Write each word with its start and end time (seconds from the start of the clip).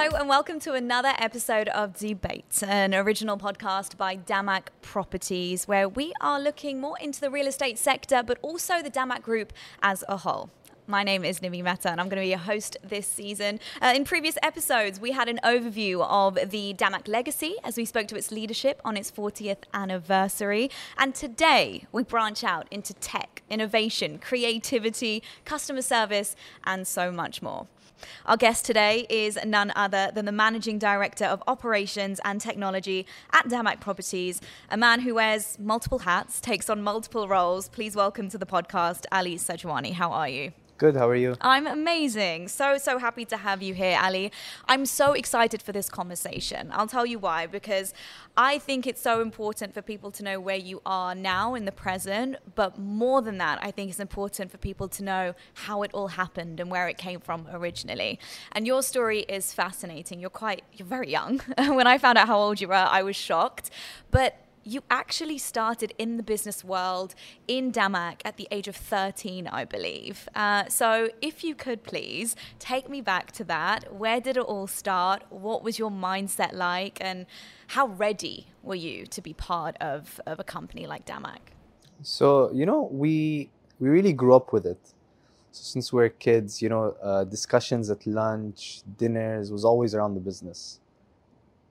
Hello, 0.00 0.16
and 0.16 0.28
welcome 0.28 0.60
to 0.60 0.74
another 0.74 1.12
episode 1.18 1.68
of 1.70 1.98
Debate, 1.98 2.62
an 2.64 2.94
original 2.94 3.36
podcast 3.36 3.96
by 3.96 4.16
Damac 4.16 4.68
Properties, 4.80 5.66
where 5.66 5.88
we 5.88 6.12
are 6.20 6.40
looking 6.40 6.80
more 6.80 6.96
into 7.00 7.20
the 7.20 7.32
real 7.32 7.48
estate 7.48 7.78
sector, 7.78 8.22
but 8.22 8.38
also 8.40 8.80
the 8.80 8.92
Damac 8.92 9.22
Group 9.22 9.52
as 9.82 10.04
a 10.08 10.18
whole. 10.18 10.50
My 10.90 11.02
name 11.02 11.22
is 11.22 11.40
Nimi 11.40 11.62
Mehta, 11.62 11.90
and 11.90 12.00
I'm 12.00 12.08
going 12.08 12.16
to 12.16 12.24
be 12.24 12.30
your 12.30 12.38
host 12.38 12.78
this 12.82 13.06
season. 13.06 13.60
Uh, 13.82 13.92
in 13.94 14.04
previous 14.06 14.38
episodes, 14.42 14.98
we 14.98 15.12
had 15.12 15.28
an 15.28 15.38
overview 15.44 16.02
of 16.08 16.50
the 16.50 16.72
Damac 16.72 17.06
legacy 17.06 17.56
as 17.62 17.76
we 17.76 17.84
spoke 17.84 18.08
to 18.08 18.16
its 18.16 18.30
leadership 18.30 18.80
on 18.86 18.96
its 18.96 19.10
40th 19.10 19.64
anniversary. 19.74 20.70
And 20.96 21.14
today, 21.14 21.84
we 21.92 22.04
branch 22.04 22.42
out 22.42 22.68
into 22.70 22.94
tech, 22.94 23.42
innovation, 23.50 24.18
creativity, 24.18 25.22
customer 25.44 25.82
service, 25.82 26.34
and 26.64 26.86
so 26.86 27.12
much 27.12 27.42
more. 27.42 27.66
Our 28.24 28.38
guest 28.38 28.64
today 28.64 29.06
is 29.10 29.38
none 29.44 29.74
other 29.76 30.10
than 30.14 30.24
the 30.24 30.32
Managing 30.32 30.78
Director 30.78 31.26
of 31.26 31.42
Operations 31.46 32.18
and 32.24 32.40
Technology 32.40 33.04
at 33.34 33.46
Damac 33.48 33.80
Properties, 33.80 34.40
a 34.70 34.78
man 34.78 35.00
who 35.00 35.16
wears 35.16 35.58
multiple 35.58 35.98
hats, 35.98 36.40
takes 36.40 36.70
on 36.70 36.82
multiple 36.82 37.28
roles. 37.28 37.68
Please 37.68 37.94
welcome 37.94 38.30
to 38.30 38.38
the 38.38 38.46
podcast, 38.46 39.04
Ali 39.12 39.36
Sajwani. 39.36 39.92
How 39.92 40.12
are 40.12 40.30
you? 40.30 40.52
Good. 40.78 40.94
How 40.94 41.08
are 41.08 41.16
you? 41.16 41.34
I'm 41.40 41.66
amazing. 41.66 42.46
So, 42.46 42.78
so 42.78 42.98
happy 42.98 43.24
to 43.24 43.36
have 43.36 43.60
you 43.62 43.74
here, 43.74 43.98
Ali. 44.00 44.30
I'm 44.68 44.86
so 44.86 45.12
excited 45.12 45.60
for 45.60 45.72
this 45.72 45.90
conversation. 45.90 46.70
I'll 46.72 46.86
tell 46.86 47.04
you 47.04 47.18
why, 47.18 47.48
because 47.48 47.92
I 48.36 48.60
think 48.60 48.86
it's 48.86 49.02
so 49.02 49.20
important 49.20 49.74
for 49.74 49.82
people 49.82 50.12
to 50.12 50.22
know 50.22 50.38
where 50.38 50.56
you 50.56 50.80
are 50.86 51.16
now 51.16 51.56
in 51.56 51.64
the 51.64 51.72
present. 51.72 52.36
But 52.54 52.78
more 52.78 53.22
than 53.22 53.38
that, 53.38 53.58
I 53.60 53.72
think 53.72 53.90
it's 53.90 53.98
important 53.98 54.52
for 54.52 54.58
people 54.58 54.86
to 54.90 55.02
know 55.02 55.34
how 55.54 55.82
it 55.82 55.90
all 55.92 56.08
happened 56.08 56.60
and 56.60 56.70
where 56.70 56.86
it 56.86 56.96
came 56.96 57.18
from 57.18 57.48
originally. 57.50 58.20
And 58.52 58.64
your 58.64 58.84
story 58.84 59.22
is 59.22 59.52
fascinating. 59.52 60.20
You're 60.20 60.30
quite, 60.30 60.62
you're 60.74 60.86
very 60.86 61.10
young. 61.10 61.38
when 61.58 61.88
I 61.88 61.98
found 61.98 62.18
out 62.18 62.28
how 62.28 62.38
old 62.38 62.60
you 62.60 62.68
were, 62.68 62.74
I 62.74 63.02
was 63.02 63.16
shocked. 63.16 63.70
But 64.12 64.36
you 64.68 64.82
actually 64.90 65.38
started 65.38 65.94
in 65.96 66.18
the 66.18 66.22
business 66.22 66.62
world 66.62 67.14
in 67.46 67.72
Damac 67.72 68.20
at 68.24 68.36
the 68.36 68.46
age 68.50 68.68
of 68.68 68.76
13, 68.76 69.46
I 69.46 69.64
believe. 69.64 70.28
Uh, 70.34 70.68
so, 70.68 71.08
if 71.22 71.42
you 71.42 71.54
could 71.54 71.82
please 71.82 72.36
take 72.58 72.88
me 72.88 73.00
back 73.00 73.32
to 73.32 73.44
that. 73.44 73.94
Where 73.94 74.20
did 74.20 74.36
it 74.36 74.42
all 74.42 74.66
start? 74.66 75.24
What 75.30 75.62
was 75.62 75.78
your 75.78 75.90
mindset 75.90 76.52
like? 76.52 76.98
And 77.00 77.26
how 77.68 77.86
ready 77.86 78.48
were 78.62 78.74
you 78.74 79.06
to 79.06 79.20
be 79.22 79.32
part 79.32 79.76
of, 79.80 80.20
of 80.26 80.38
a 80.38 80.44
company 80.44 80.86
like 80.86 81.06
Damac? 81.06 81.42
So, 82.02 82.50
you 82.52 82.66
know, 82.66 82.88
we, 82.92 83.50
we 83.80 83.88
really 83.88 84.12
grew 84.12 84.34
up 84.34 84.52
with 84.52 84.66
it. 84.66 84.80
So 85.52 85.62
since 85.62 85.92
we 85.92 86.02
were 86.02 86.10
kids, 86.10 86.60
you 86.60 86.68
know, 86.68 86.94
uh, 87.02 87.24
discussions 87.24 87.90
at 87.90 88.06
lunch, 88.06 88.82
dinners 88.98 89.50
was 89.50 89.64
always 89.64 89.94
around 89.94 90.14
the 90.14 90.20
business 90.20 90.80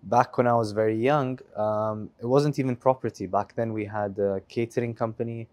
back 0.09 0.38
when 0.38 0.47
I 0.47 0.53
was 0.53 0.72
very 0.72 0.95
young, 0.95 1.39
um, 1.55 2.09
it 2.22 2.25
wasn't 2.25 2.59
even 2.59 2.75
property. 2.75 3.25
Back 3.27 3.55
then, 3.55 3.73
we 3.73 3.86
had 3.86 4.17
a 4.19 4.41
catering 4.47 4.94
company. 4.94 5.47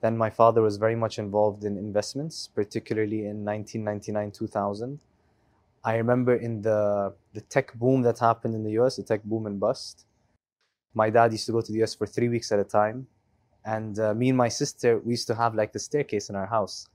Then 0.00 0.16
my 0.16 0.30
father 0.30 0.62
was 0.62 0.76
very 0.76 0.96
much 0.96 1.18
involved 1.18 1.64
in 1.64 1.76
investments, 1.76 2.48
particularly 2.54 3.26
in 3.26 3.44
1999 3.44 4.30
2000. 4.30 5.00
I 5.84 5.96
remember 5.96 6.36
in 6.36 6.62
the, 6.62 7.12
the 7.34 7.42
tech 7.42 7.74
boom 7.74 8.02
that 8.02 8.18
happened 8.18 8.54
in 8.54 8.64
the 8.64 8.72
US, 8.80 8.96
the 8.96 9.02
tech 9.02 9.22
boom 9.22 9.46
and 9.46 9.60
bust. 9.60 10.06
My 10.94 11.10
dad 11.10 11.32
used 11.32 11.46
to 11.46 11.52
go 11.52 11.60
to 11.60 11.72
the 11.72 11.82
US 11.82 11.94
for 11.94 12.06
three 12.06 12.28
weeks 12.28 12.52
at 12.52 12.58
a 12.58 12.64
time. 12.64 13.06
And 13.66 13.98
uh, 13.98 14.14
me 14.14 14.28
and 14.28 14.38
my 14.38 14.48
sister, 14.48 14.98
we 14.98 15.12
used 15.12 15.26
to 15.28 15.34
have 15.34 15.54
like 15.54 15.72
the 15.72 15.78
staircase 15.78 16.28
in 16.30 16.36
our 16.36 16.46
house. 16.46 16.86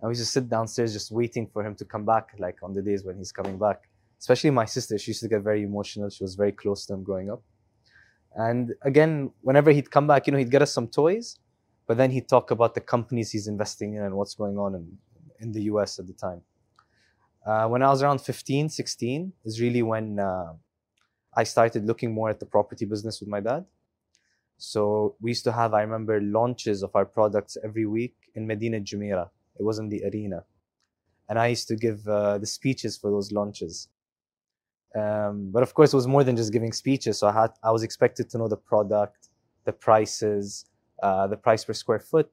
And 0.00 0.08
we 0.08 0.12
used 0.12 0.22
to 0.22 0.26
sit 0.26 0.48
downstairs 0.48 0.92
just 0.92 1.10
waiting 1.10 1.46
for 1.46 1.64
him 1.64 1.74
to 1.76 1.84
come 1.84 2.04
back, 2.04 2.34
like 2.38 2.62
on 2.62 2.74
the 2.74 2.82
days 2.82 3.04
when 3.04 3.16
he's 3.16 3.32
coming 3.32 3.58
back 3.58 3.88
especially 4.24 4.48
my 4.48 4.64
sister, 4.64 4.96
she 4.96 5.10
used 5.10 5.20
to 5.20 5.28
get 5.28 5.42
very 5.42 5.62
emotional. 5.62 6.08
She 6.08 6.24
was 6.24 6.34
very 6.34 6.50
close 6.50 6.86
to 6.86 6.94
him 6.94 7.02
growing 7.04 7.30
up. 7.30 7.42
And 8.34 8.72
again, 8.80 9.30
whenever 9.42 9.70
he'd 9.70 9.90
come 9.90 10.06
back, 10.06 10.26
you 10.26 10.32
know, 10.32 10.38
he'd 10.38 10.50
get 10.50 10.62
us 10.62 10.72
some 10.72 10.88
toys, 10.88 11.38
but 11.86 11.98
then 11.98 12.10
he'd 12.10 12.26
talk 12.26 12.50
about 12.50 12.72
the 12.74 12.80
companies 12.80 13.32
he's 13.32 13.48
investing 13.48 13.96
in 13.96 14.02
and 14.02 14.14
what's 14.14 14.34
going 14.34 14.56
on 14.56 14.74
in, 14.76 14.84
in 15.40 15.52
the 15.52 15.64
US 15.64 15.98
at 15.98 16.06
the 16.06 16.14
time. 16.14 16.40
Uh, 17.44 17.66
when 17.68 17.82
I 17.82 17.90
was 17.90 18.02
around 18.02 18.22
15, 18.22 18.70
16 18.70 19.30
is 19.44 19.60
really 19.60 19.82
when 19.82 20.18
uh, 20.18 20.54
I 21.36 21.44
started 21.44 21.84
looking 21.84 22.14
more 22.14 22.30
at 22.30 22.40
the 22.40 22.46
property 22.46 22.86
business 22.86 23.20
with 23.20 23.28
my 23.28 23.40
dad. 23.40 23.66
So 24.56 25.16
we 25.20 25.32
used 25.32 25.44
to 25.44 25.52
have, 25.52 25.74
I 25.74 25.82
remember, 25.82 26.18
launches 26.22 26.82
of 26.82 26.96
our 26.96 27.04
products 27.04 27.58
every 27.62 27.84
week 27.84 28.14
in 28.34 28.48
Madinat 28.48 28.84
Jumeirah. 28.84 29.28
It 29.60 29.64
was 29.64 29.78
in 29.78 29.90
the 29.90 30.02
arena. 30.06 30.44
And 31.28 31.38
I 31.38 31.48
used 31.48 31.68
to 31.68 31.76
give 31.76 32.08
uh, 32.08 32.38
the 32.38 32.46
speeches 32.46 32.96
for 32.96 33.10
those 33.10 33.30
launches. 33.30 33.88
Um, 34.94 35.50
but 35.52 35.62
of 35.62 35.74
course, 35.74 35.92
it 35.92 35.96
was 35.96 36.06
more 36.06 36.22
than 36.24 36.36
just 36.36 36.52
giving 36.52 36.72
speeches. 36.72 37.18
So 37.18 37.26
I 37.26 37.32
had 37.32 37.50
I 37.62 37.70
was 37.70 37.82
expected 37.82 38.30
to 38.30 38.38
know 38.38 38.48
the 38.48 38.56
product, 38.56 39.28
the 39.64 39.72
prices, 39.72 40.66
uh, 41.02 41.26
the 41.26 41.36
price 41.36 41.64
per 41.64 41.72
square 41.72 41.98
foot, 41.98 42.30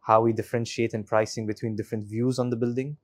how 0.00 0.22
we 0.22 0.32
differentiate 0.32 0.94
in 0.94 1.04
pricing 1.04 1.46
between 1.46 1.76
different 1.76 2.06
views 2.08 2.38
on 2.38 2.50
the 2.50 2.56
building. 2.56 2.96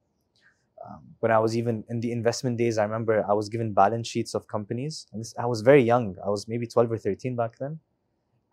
Um, 0.87 1.03
when 1.21 1.33
I 1.33 1.39
was 1.39 1.57
even 1.57 1.85
in 1.89 2.01
the 2.01 2.13
investment 2.13 2.59
days, 2.59 2.79
I 2.79 2.85
remember 2.85 3.25
I 3.29 3.33
was 3.33 3.49
given 3.49 3.73
balance 3.73 4.09
sheets 4.09 4.35
of 4.35 4.47
companies. 4.47 5.07
This, 5.13 5.35
I 5.39 5.47
was 5.47 5.63
very 5.63 5.83
young. 5.83 6.17
I 6.25 6.29
was 6.29 6.47
maybe 6.47 6.67
12 6.67 6.93
or 6.93 6.99
13 6.99 7.37
back 7.37 7.59
then. 7.59 7.81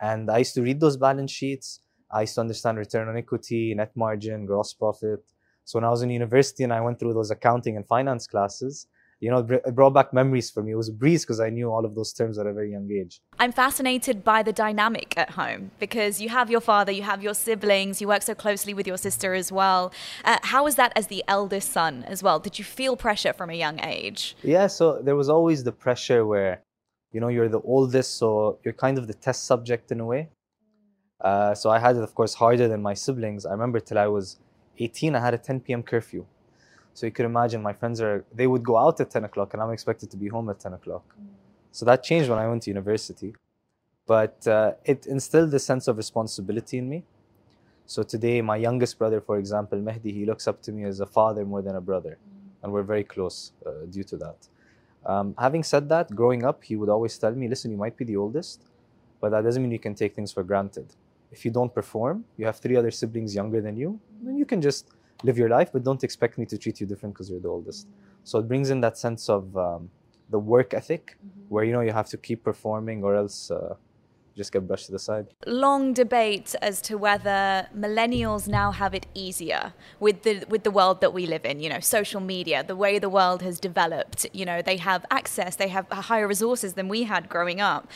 And 0.02 0.32
I 0.32 0.40
used 0.40 0.56
to 0.56 0.62
read 0.62 0.80
those 0.80 0.98
balance 0.98 1.32
sheets. 1.32 1.82
I 2.12 2.22
used 2.22 2.36
to 2.36 2.42
understand 2.42 2.78
return 2.78 3.08
on 3.08 3.18
equity, 3.18 3.74
net 3.76 3.92
margin, 3.96 4.46
gross 4.46 4.74
profit. 4.74 5.24
So 5.66 5.78
when 5.78 5.86
I 5.86 5.90
was 5.90 6.02
in 6.02 6.10
university 6.10 6.64
and 6.64 6.74
I 6.74 6.82
went 6.82 7.00
through 7.00 7.14
those 7.14 7.32
accounting 7.32 7.78
and 7.78 7.88
finance 7.88 8.28
classes, 8.28 8.88
you 9.22 9.30
know, 9.30 9.48
it 9.48 9.76
brought 9.76 9.92
back 9.92 10.14
memories 10.14 10.50
for 10.50 10.64
me. 10.64 10.72
It 10.72 10.76
was 10.76 10.90
a 10.90 10.92
breeze 10.92 11.24
because 11.24 11.40
I 11.40 11.52
knew 11.52 11.72
all 11.72 11.86
of 11.86 11.94
those 11.94 12.12
terms 12.12 12.40
at 12.40 12.48
a 12.48 12.54
very 12.54 12.72
young 12.72 12.90
age. 12.92 13.22
I'm 13.38 13.52
fascinated 13.52 14.24
by 14.24 14.42
the 14.42 14.52
dynamic 14.52 15.14
at 15.16 15.32
home 15.32 15.70
because 15.80 16.20
you 16.20 16.30
have 16.30 16.50
your 16.50 16.60
father, 16.60 16.92
you 16.92 17.04
have 17.04 17.22
your 17.22 17.36
siblings, 17.36 18.02
you 18.02 18.08
work 18.08 18.24
so 18.24 18.34
closely 18.34 18.74
with 18.74 18.88
your 18.88 18.98
sister 18.98 19.36
as 19.36 19.52
well. 19.52 19.94
Uh, 20.26 20.40
how 20.42 20.64
was 20.64 20.74
that 20.76 20.92
as 20.96 21.06
the 21.06 21.24
eldest 21.28 21.72
son 21.72 22.04
as 22.08 22.24
well? 22.24 22.40
Did 22.40 22.58
you 22.58 22.66
feel 22.66 22.98
pressure 22.98 23.32
from 23.32 23.52
a 23.52 23.54
young 23.54 23.80
age? 23.82 24.36
Yeah, 24.42 24.66
so 24.66 25.00
there 25.04 25.16
was 25.16 25.30
always 25.30 25.64
the 25.64 25.72
pressure 25.72 26.26
where, 26.26 26.64
you 27.12 27.22
know, 27.22 27.28
you're 27.28 27.50
the 27.50 27.62
oldest, 27.62 28.18
so 28.18 28.58
you're 28.64 28.74
kind 28.74 28.98
of 28.98 29.06
the 29.06 29.14
test 29.14 29.46
subject 29.46 29.92
in 29.92 30.00
a 30.00 30.06
way. 30.06 30.30
Uh, 31.20 31.54
so 31.54 31.70
I 31.70 31.78
had 31.78 31.96
it, 31.96 32.02
of 32.02 32.16
course, 32.16 32.34
harder 32.34 32.68
than 32.68 32.82
my 32.82 32.96
siblings. 32.96 33.46
I 33.46 33.52
remember 33.52 33.80
till 33.80 34.00
I 34.00 34.08
was 34.08 34.40
18, 34.80 35.14
I 35.14 35.20
had 35.20 35.36
a 35.36 35.38
10 35.38 35.60
p.m. 35.60 35.84
curfew. 35.84 36.26
So 36.94 37.06
you 37.06 37.12
could 37.12 37.26
imagine 37.26 37.62
my 37.62 37.74
friends 37.74 38.02
are, 38.02 38.26
they 38.34 38.48
would 38.48 38.64
go 38.64 38.78
out 38.78 39.00
at 39.00 39.10
10 39.10 39.24
o'clock 39.24 39.54
and 39.54 39.62
I'm 39.62 39.72
expected 39.72 40.12
to 40.12 40.18
be 40.18 40.28
home 40.28 40.50
at 40.50 40.60
10 40.60 40.74
o'clock. 40.74 41.04
Mm. 41.20 41.28
So 41.72 41.86
that 41.86 42.04
changed 42.04 42.30
when 42.30 42.40
I 42.40 42.48
went 42.48 42.64
to 42.64 42.70
university. 42.70 43.34
But 44.06 44.46
uh, 44.48 44.74
it 44.84 45.06
instilled 45.06 45.54
a 45.54 45.60
sense 45.60 45.88
of 45.88 45.98
responsibility 45.98 46.78
in 46.78 46.90
me. 46.90 47.04
So 47.86 48.04
today, 48.04 48.42
my 48.42 48.58
youngest 48.58 48.98
brother, 48.98 49.22
for 49.22 49.38
example, 49.38 49.80
Mehdi, 49.80 50.14
he 50.14 50.26
looks 50.26 50.48
up 50.48 50.62
to 50.64 50.72
me 50.72 50.84
as 50.84 51.00
a 51.00 51.06
father 51.06 51.46
more 51.46 51.62
than 51.62 51.76
a 51.76 51.82
brother. 51.82 52.18
Mm. 52.18 52.64
And 52.64 52.74
we're 52.74 52.84
very 52.84 53.04
close 53.04 53.54
uh, 53.66 53.86
due 53.90 54.04
to 54.04 54.18
that. 54.18 54.48
Um, 55.06 55.34
having 55.38 55.64
said 55.64 55.90
that, 55.90 56.14
growing 56.14 56.44
up, 56.44 56.64
he 56.64 56.76
would 56.76 56.90
always 56.90 57.18
tell 57.18 57.32
me, 57.32 57.48
listen, 57.48 57.72
you 57.72 57.78
might 57.78 57.98
be 57.98 58.06
the 58.06 58.18
oldest, 58.18 58.62
but 59.20 59.30
that 59.32 59.44
doesn't 59.44 59.62
mean 59.62 59.72
you 59.72 59.80
can 59.80 59.96
take 59.96 60.14
things 60.14 60.32
for 60.32 60.44
granted. 60.44 60.88
If 61.32 61.46
you 61.46 61.52
don't 61.52 61.74
perform, 61.74 62.26
you 62.38 62.46
have 62.46 62.58
three 62.58 62.76
other 62.76 62.92
siblings 62.92 63.34
younger 63.34 63.62
than 63.62 63.78
you, 63.78 64.00
then 64.22 64.38
you 64.38 64.46
can 64.46 64.62
just 64.62 64.92
live 65.24 65.38
your 65.38 65.50
life, 65.50 65.72
but 65.72 65.84
don't 65.84 66.04
expect 66.04 66.38
me 66.38 66.46
to 66.46 66.58
treat 66.58 66.80
you 66.80 66.88
different 66.88 67.14
because 67.16 67.30
you're 67.30 67.40
the 67.40 67.48
oldest. 67.48 67.88
So 68.24 68.40
it 68.40 68.48
brings 68.48 68.70
in 68.70 68.82
that 68.82 68.98
sense 68.98 69.30
of 69.30 69.56
um, 69.58 69.90
the 70.30 70.40
work 70.40 70.74
ethic, 70.74 71.18
mm-hmm. 71.18 71.42
where 71.50 71.64
you 71.64 71.74
know 71.74 71.82
you 71.82 71.92
have 71.92 72.08
to 72.08 72.18
keep 72.18 72.44
performing, 72.44 73.04
or 73.04 73.16
else 73.16 73.52
uh, 73.52 73.76
just 74.36 74.52
get 74.52 74.68
brushed 74.68 74.88
to 74.88 74.92
the 74.92 75.00
side. 75.00 75.28
Long 75.46 75.94
debate 75.94 76.56
as 76.62 76.82
to 76.84 76.98
whether 76.98 77.68
millennials 77.78 78.48
now 78.48 78.72
have 78.72 78.94
it 78.94 79.06
easier 79.14 79.74
with 80.00 80.24
the 80.24 80.46
with 80.48 80.64
the 80.64 80.72
world 80.72 81.02
that 81.02 81.14
we 81.14 81.26
live 81.26 81.46
in. 81.46 81.60
You 81.60 81.70
know, 81.70 81.80
social 81.80 82.22
media, 82.22 82.64
the 82.64 82.76
way 82.76 83.00
the 83.00 83.10
world 83.10 83.42
has 83.42 83.60
developed. 83.60 84.26
You 84.34 84.46
know, 84.46 84.62
they 84.62 84.78
have 84.78 85.06
access, 85.12 85.56
they 85.56 85.68
have 85.70 85.88
higher 85.92 86.28
resources 86.28 86.74
than 86.74 86.88
we 86.88 87.04
had 87.04 87.30
growing 87.30 87.62
up. 87.62 87.88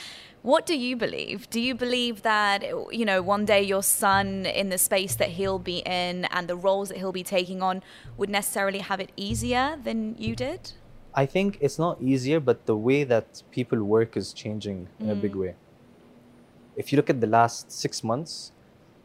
What 0.41 0.67
do 0.67 0.77
you 0.77 0.95
believe? 0.95 1.49
Do 1.49 1.59
you 1.59 1.73
believe 1.73 2.21
that, 2.21 2.63
you 2.91 3.03
know, 3.03 3.23
one 3.23 3.45
day 3.45 3.63
your 3.63 3.81
son 3.81 4.45
in 4.45 4.69
the 4.69 4.77
space 4.77 5.15
that 5.15 5.29
he'll 5.29 5.57
be 5.57 5.79
in 5.79 6.25
and 6.25 6.47
the 6.47 6.55
roles 6.55 6.89
that 6.89 6.99
he'll 6.99 7.11
be 7.11 7.23
taking 7.23 7.63
on 7.63 7.81
would 8.15 8.29
necessarily 8.29 8.77
have 8.77 8.99
it 8.99 9.11
easier 9.17 9.79
than 9.83 10.15
you 10.19 10.35
did? 10.35 10.73
I 11.15 11.25
think 11.25 11.57
it's 11.61 11.79
not 11.79 11.99
easier, 11.99 12.39
but 12.39 12.67
the 12.67 12.77
way 12.77 13.03
that 13.05 13.41
people 13.49 13.83
work 13.83 14.15
is 14.15 14.33
changing 14.33 14.87
in 14.99 15.07
mm. 15.07 15.13
a 15.13 15.15
big 15.15 15.33
mm. 15.33 15.41
way. 15.41 15.55
If 16.75 16.91
you 16.91 16.97
look 16.97 17.09
at 17.09 17.21
the 17.21 17.27
last 17.27 17.71
six 17.71 18.03
months, 18.03 18.51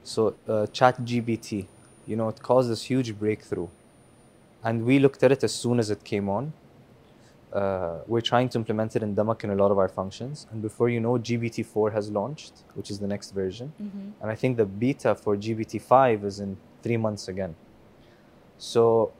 so 0.02 0.34
uh, 0.48 0.66
ChatGPT, 0.72 1.66
you 2.06 2.16
know, 2.16 2.28
it 2.28 2.42
caused 2.42 2.70
this 2.70 2.84
huge 2.84 3.18
breakthrough. 3.18 3.68
And 4.62 4.84
we 4.84 4.98
looked 4.98 5.22
at 5.22 5.32
it 5.32 5.42
as 5.44 5.54
soon 5.54 5.78
as 5.78 5.90
it 5.90 6.04
came 6.04 6.28
on 6.28 6.52
uh, 7.52 7.98
we're 8.06 8.20
trying 8.20 8.48
to 8.48 8.58
implement 8.58 8.94
it 8.94 9.02
in 9.02 9.14
Damac 9.16 9.42
in 9.44 9.50
a 9.50 9.54
lot 9.54 9.70
of 9.70 9.78
our 9.78 9.88
functions. 9.88 10.46
And 10.52 10.62
before 10.62 10.88
you 10.88 11.00
know, 11.00 11.12
GPT-4 11.12 11.92
has 11.92 12.10
launched, 12.10 12.52
which 12.74 12.90
is 12.90 12.98
the 13.00 13.08
next 13.08 13.32
version. 13.32 13.72
Mm-hmm. 13.82 14.22
And 14.22 14.30
I 14.30 14.34
think 14.34 14.56
the 14.56 14.66
beta 14.66 15.14
for 15.14 15.36
GPT-5 15.36 16.24
is 16.24 16.40
in 16.40 16.56
three 16.82 16.96
months 16.96 17.28
again. 17.28 17.56
So 18.58 19.12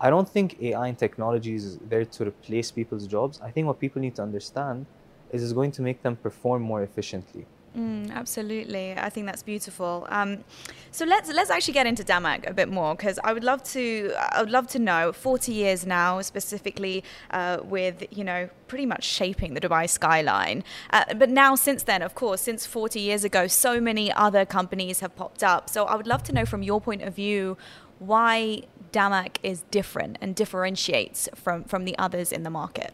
I 0.00 0.10
don't 0.10 0.28
think 0.28 0.62
AI 0.62 0.88
and 0.88 0.98
technology 0.98 1.54
is 1.54 1.78
there 1.78 2.04
to 2.04 2.26
replace 2.26 2.70
people's 2.70 3.06
jobs. 3.06 3.40
I 3.42 3.50
think 3.50 3.66
what 3.66 3.80
people 3.80 4.00
need 4.00 4.14
to 4.16 4.22
understand 4.22 4.86
is 5.32 5.52
going 5.52 5.72
to 5.72 5.82
make 5.82 6.02
them 6.02 6.16
perform 6.16 6.62
more 6.62 6.82
efficiently. 6.82 7.46
Mm, 7.76 8.10
absolutely, 8.10 8.94
I 8.96 9.10
think 9.10 9.26
that's 9.26 9.42
beautiful. 9.42 10.06
Um, 10.08 10.42
so 10.90 11.04
let's 11.04 11.30
let's 11.32 11.50
actually 11.50 11.74
get 11.74 11.86
into 11.86 12.02
Damac 12.02 12.48
a 12.48 12.54
bit 12.54 12.68
more 12.68 12.96
because 12.96 13.20
I 13.22 13.32
would 13.32 13.44
love 13.44 13.62
to 13.74 14.12
I 14.32 14.40
would 14.40 14.50
love 14.50 14.66
to 14.68 14.78
know. 14.78 15.12
Forty 15.12 15.52
years 15.52 15.86
now, 15.86 16.20
specifically 16.22 17.04
uh, 17.30 17.58
with 17.62 18.04
you 18.10 18.24
know 18.24 18.48
pretty 18.68 18.86
much 18.86 19.04
shaping 19.04 19.54
the 19.54 19.60
Dubai 19.60 19.88
skyline. 19.88 20.64
Uh, 20.90 21.04
but 21.14 21.28
now, 21.28 21.54
since 21.54 21.82
then, 21.82 22.00
of 22.02 22.14
course, 22.14 22.40
since 22.40 22.66
forty 22.66 23.00
years 23.00 23.22
ago, 23.22 23.46
so 23.46 23.80
many 23.80 24.12
other 24.12 24.44
companies 24.44 25.00
have 25.00 25.14
popped 25.14 25.44
up. 25.44 25.68
So 25.68 25.84
I 25.84 25.94
would 25.94 26.06
love 26.06 26.22
to 26.24 26.32
know 26.32 26.46
from 26.46 26.62
your 26.62 26.80
point 26.80 27.02
of 27.02 27.14
view 27.14 27.58
why 27.98 28.62
Damac 28.92 29.36
is 29.42 29.62
different 29.70 30.16
and 30.20 30.34
differentiates 30.34 31.28
from 31.34 31.64
from 31.64 31.84
the 31.84 31.96
others 31.98 32.32
in 32.32 32.42
the 32.44 32.50
market. 32.50 32.92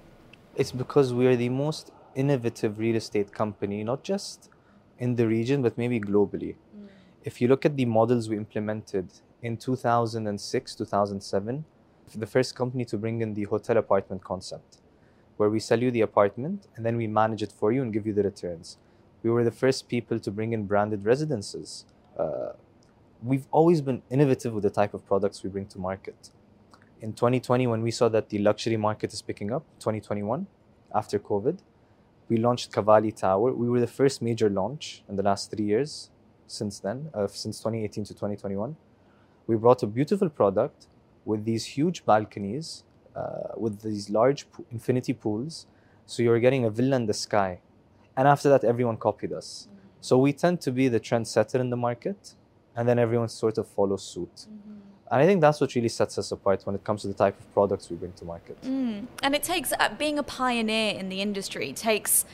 It's 0.57 0.73
because 0.73 1.15
we 1.15 1.27
are 1.27 1.37
the 1.37 1.49
most 1.49 1.91
innovative 2.15 2.79
real 2.79 2.97
estate 2.97 3.33
company, 3.33 3.85
not 3.85 4.03
just 4.03 4.51
in 4.99 5.17
the 5.17 5.27
region, 5.27 5.63
but 5.63 5.77
maybe 5.77 6.01
globally. 6.01 6.55
Mm. 6.55 6.89
If 7.25 7.41
you 7.41 7.49
look 7.49 7.65
at 7.65 7.77
the 7.77 7.85
models 7.85 8.29
we 8.29 8.37
implemented 8.37 9.09
in 9.43 9.57
2006, 9.57 10.75
2007, 10.75 11.65
the 12.15 12.27
first 12.27 12.55
company 12.55 12.85
to 12.85 12.97
bring 12.97 13.21
in 13.21 13.35
the 13.35 13.45
hotel 13.45 13.77
apartment 13.77 14.23
concept, 14.23 14.79
where 15.37 15.51
we 15.51 15.59
sell 15.59 15.81
you 15.83 15.91
the 15.91 16.01
apartment 16.01 16.67
and 16.77 16.87
then 16.87 16.97
we 16.97 17.07
manage 17.07 17.43
it 17.43 17.53
for 17.53 17.73
you 17.73 17.83
and 17.83 17.93
give 17.93 18.07
you 18.07 18.13
the 18.13 18.23
returns. 18.23 18.79
We 19.23 19.31
were 19.31 19.45
the 19.45 19.51
first 19.51 19.89
people 19.89 20.21
to 20.21 20.31
bring 20.31 20.53
in 20.53 20.67
branded 20.67 21.05
residences. 21.05 21.87
Uh, 22.19 22.53
we've 23.23 23.47
always 23.51 23.81
been 23.81 24.03
innovative 24.11 24.53
with 24.53 24.63
the 24.63 24.71
type 24.71 24.95
of 24.95 25.05
products 25.07 25.43
we 25.43 25.51
bring 25.51 25.67
to 25.67 25.79
market. 25.79 26.31
In 27.01 27.13
2020, 27.13 27.67
when 27.67 27.83
we 27.83 27.91
saw 27.91 28.09
that 28.11 28.29
the 28.29 28.39
luxury 28.39 28.77
market 28.77 29.13
is 29.13 29.23
picking 29.23 29.53
up, 29.53 29.65
2021, 29.81 30.47
after 30.95 31.19
COVID, 31.19 31.59
we 32.29 32.37
launched 32.39 32.73
Cavalli 32.73 33.13
Tower. 33.13 33.53
We 33.53 33.69
were 33.69 33.81
the 33.81 33.87
first 33.87 34.23
major 34.23 34.49
launch 34.49 35.03
in 35.09 35.17
the 35.17 35.23
last 35.23 35.51
three 35.51 35.65
years 35.65 36.11
since 36.47 36.81
then, 36.81 37.11
uh, 37.15 37.27
since 37.27 37.59
2018 37.59 38.05
to 38.05 38.15
2021. 38.15 38.77
We 39.47 39.57
brought 39.57 39.83
a 39.83 39.87
beautiful 39.87 40.29
product 40.29 40.87
with 41.25 41.45
these 41.45 41.65
huge 41.67 42.05
balconies, 42.05 42.85
uh, 43.15 43.55
with 43.57 43.83
these 43.83 44.11
large 44.11 44.51
po- 44.51 44.65
infinity 44.71 45.13
pools. 45.13 45.67
So 46.07 46.23
you're 46.23 46.41
getting 46.41 46.65
a 46.65 46.71
villa 46.71 46.97
in 46.97 47.07
the 47.07 47.15
sky. 47.15 47.61
And 48.17 48.29
after 48.29 48.49
that, 48.49 48.65
everyone 48.65 48.97
copied 48.97 49.33
us. 49.33 49.69
Mm-hmm. 49.69 49.79
So 50.01 50.19
we 50.19 50.33
tend 50.33 50.61
to 50.63 50.71
be 50.71 50.89
the 50.89 51.01
trendsetter 51.01 51.61
in 51.61 51.71
the 51.71 51.77
market, 51.77 52.35
and 52.77 52.89
then 52.89 52.99
everyone 52.99 53.29
sort 53.29 53.59
of 53.59 53.67
follows 53.69 54.05
suit. 54.05 54.35
Mm-hmm. 54.35 54.74
And 55.15 55.23
I 55.23 55.27
think 55.27 55.41
that's 55.41 55.61
what 55.61 55.73
really 55.77 55.89
sets 55.89 56.19
us 56.19 56.33
apart 56.33 56.67
when 56.67 56.75
it 56.75 56.83
comes 56.83 57.03
to 57.03 57.07
the 57.07 57.15
type 57.15 57.39
of 57.39 57.55
products 57.55 57.89
we 57.89 57.95
bring 57.95 58.15
to 58.15 58.25
market. 58.25 58.61
Mm. 58.63 59.07
And 59.23 59.33
it 59.33 59.45
takes, 59.45 59.73
uh, 59.73 59.89
being 59.97 60.19
a 60.19 60.25
pioneer 60.25 60.99
in 60.99 61.09
the 61.09 61.21
industry, 61.21 61.73
takes 61.73 62.25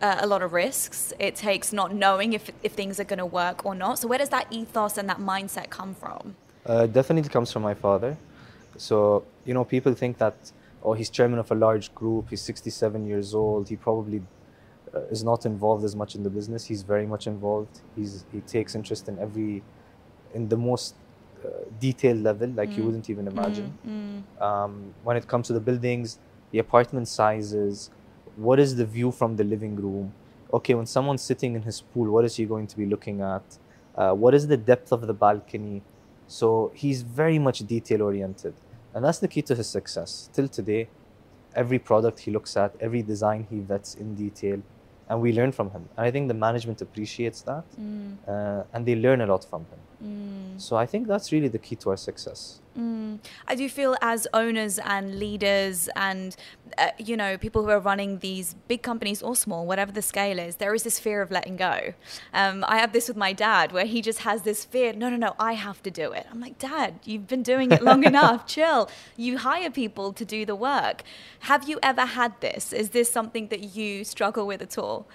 uh, 0.00 0.18
a 0.20 0.26
lot 0.28 0.40
of 0.42 0.52
risks. 0.52 1.12
It 1.18 1.34
takes 1.34 1.72
not 1.72 1.92
knowing 1.92 2.34
if, 2.34 2.52
if 2.62 2.74
things 2.74 3.00
are 3.00 3.04
going 3.12 3.18
to 3.18 3.26
work 3.26 3.66
or 3.66 3.74
not. 3.74 3.98
So, 3.98 4.06
where 4.06 4.20
does 4.20 4.28
that 4.28 4.46
ethos 4.52 4.98
and 4.98 5.08
that 5.08 5.18
mindset 5.18 5.68
come 5.68 5.96
from? 5.96 6.36
Uh, 6.64 6.86
definitely 6.86 7.28
comes 7.28 7.50
from 7.50 7.62
my 7.62 7.74
father. 7.74 8.16
So, 8.76 9.24
you 9.44 9.52
know, 9.52 9.64
people 9.64 9.92
think 9.94 10.18
that, 10.18 10.36
oh, 10.84 10.92
he's 10.92 11.10
chairman 11.10 11.40
of 11.40 11.50
a 11.50 11.56
large 11.56 11.92
group, 11.92 12.30
he's 12.30 12.42
67 12.42 13.04
years 13.04 13.34
old, 13.34 13.68
he 13.68 13.74
probably 13.74 14.22
uh, 14.94 15.00
is 15.10 15.24
not 15.24 15.44
involved 15.44 15.84
as 15.84 15.96
much 15.96 16.14
in 16.14 16.22
the 16.22 16.30
business. 16.30 16.66
He's 16.66 16.82
very 16.82 17.04
much 17.04 17.26
involved. 17.26 17.80
He's, 17.96 18.24
he 18.30 18.42
takes 18.42 18.76
interest 18.76 19.08
in 19.08 19.18
every, 19.18 19.64
in 20.34 20.48
the 20.48 20.56
most 20.56 20.94
uh, 21.44 21.64
detailed 21.80 22.22
level 22.22 22.48
like 22.50 22.70
mm. 22.70 22.76
you 22.76 22.84
wouldn't 22.84 23.10
even 23.10 23.26
imagine. 23.28 23.78
Mm. 23.86 24.22
mm. 24.38 24.42
Um, 24.42 24.94
when 25.02 25.16
it 25.16 25.26
comes 25.26 25.46
to 25.48 25.52
the 25.52 25.60
buildings, 25.60 26.18
the 26.50 26.58
apartment 26.58 27.08
sizes, 27.08 27.90
what 28.36 28.58
is 28.58 28.76
the 28.76 28.86
view 28.86 29.10
from 29.10 29.36
the 29.36 29.44
living 29.44 29.76
room? 29.76 30.12
Okay, 30.52 30.74
when 30.74 30.86
someone's 30.86 31.22
sitting 31.22 31.54
in 31.54 31.62
his 31.62 31.80
pool, 31.80 32.10
what 32.10 32.24
is 32.24 32.36
he 32.36 32.44
going 32.44 32.66
to 32.66 32.76
be 32.76 32.86
looking 32.86 33.20
at? 33.20 33.58
Uh, 33.94 34.12
what 34.12 34.34
is 34.34 34.46
the 34.46 34.56
depth 34.56 34.92
of 34.92 35.06
the 35.06 35.12
balcony? 35.12 35.82
So 36.26 36.72
he's 36.74 37.02
very 37.02 37.38
much 37.38 37.60
detail 37.66 38.02
oriented. 38.02 38.54
And 38.94 39.04
that's 39.04 39.18
the 39.18 39.28
key 39.28 39.42
to 39.42 39.54
his 39.54 39.68
success. 39.68 40.30
Till 40.32 40.48
today, 40.48 40.88
every 41.54 41.78
product 41.78 42.20
he 42.20 42.30
looks 42.30 42.56
at, 42.56 42.74
every 42.80 43.02
design 43.02 43.46
he 43.50 43.60
vets 43.60 43.94
in 43.94 44.14
detail, 44.14 44.62
and 45.08 45.20
we 45.20 45.32
learn 45.32 45.52
from 45.52 45.70
him. 45.70 45.88
And 45.96 46.06
I 46.06 46.10
think 46.10 46.28
the 46.28 46.34
management 46.34 46.80
appreciates 46.80 47.42
that, 47.42 47.64
mm. 47.80 48.16
uh, 48.26 48.64
and 48.72 48.86
they 48.86 48.94
learn 48.94 49.20
a 49.20 49.26
lot 49.26 49.44
from 49.44 49.62
him. 49.62 49.78
Mm. 50.04 50.60
So 50.60 50.76
I 50.76 50.86
think 50.86 51.08
that's 51.08 51.32
really 51.32 51.48
the 51.48 51.58
key 51.58 51.76
to 51.76 51.90
our 51.90 51.96
success. 51.96 52.60
Mm. 52.78 53.18
I 53.48 53.56
do 53.56 53.68
feel 53.68 53.96
as 54.00 54.28
owners 54.32 54.78
and 54.78 55.18
leaders 55.18 55.88
and 55.96 56.36
uh, 56.76 56.90
you 56.98 57.16
know 57.16 57.36
people 57.36 57.64
who 57.64 57.70
are 57.70 57.80
running 57.80 58.18
these 58.18 58.54
big 58.68 58.82
companies 58.82 59.20
or 59.22 59.34
small, 59.34 59.66
whatever 59.66 59.90
the 59.90 60.02
scale 60.02 60.38
is, 60.38 60.56
there 60.56 60.74
is 60.74 60.84
this 60.84 61.00
fear 61.00 61.20
of 61.20 61.30
letting 61.32 61.56
go. 61.56 61.94
Um, 62.32 62.64
I 62.68 62.78
have 62.78 62.92
this 62.92 63.08
with 63.08 63.16
my 63.16 63.32
dad 63.32 63.72
where 63.72 63.86
he 63.86 64.00
just 64.00 64.20
has 64.20 64.42
this 64.42 64.64
fear. 64.64 64.92
No, 64.92 65.10
no, 65.10 65.16
no, 65.16 65.34
I 65.38 65.54
have 65.54 65.82
to 65.82 65.90
do 65.90 66.12
it. 66.12 66.26
I'm 66.30 66.40
like, 66.40 66.58
Dad, 66.58 67.00
you've 67.04 67.26
been 67.26 67.42
doing 67.42 67.72
it 67.72 67.82
long 67.82 68.04
enough. 68.12 68.46
Chill. 68.46 68.88
You 69.16 69.38
hire 69.38 69.70
people 69.70 70.12
to 70.12 70.24
do 70.24 70.44
the 70.46 70.54
work. 70.54 71.02
Have 71.40 71.68
you 71.68 71.80
ever 71.82 72.04
had 72.04 72.40
this? 72.40 72.72
Is 72.72 72.90
this 72.90 73.10
something 73.10 73.48
that 73.48 73.74
you 73.74 74.04
struggle 74.04 74.46
with 74.46 74.62
at 74.62 74.78
all? 74.78 75.08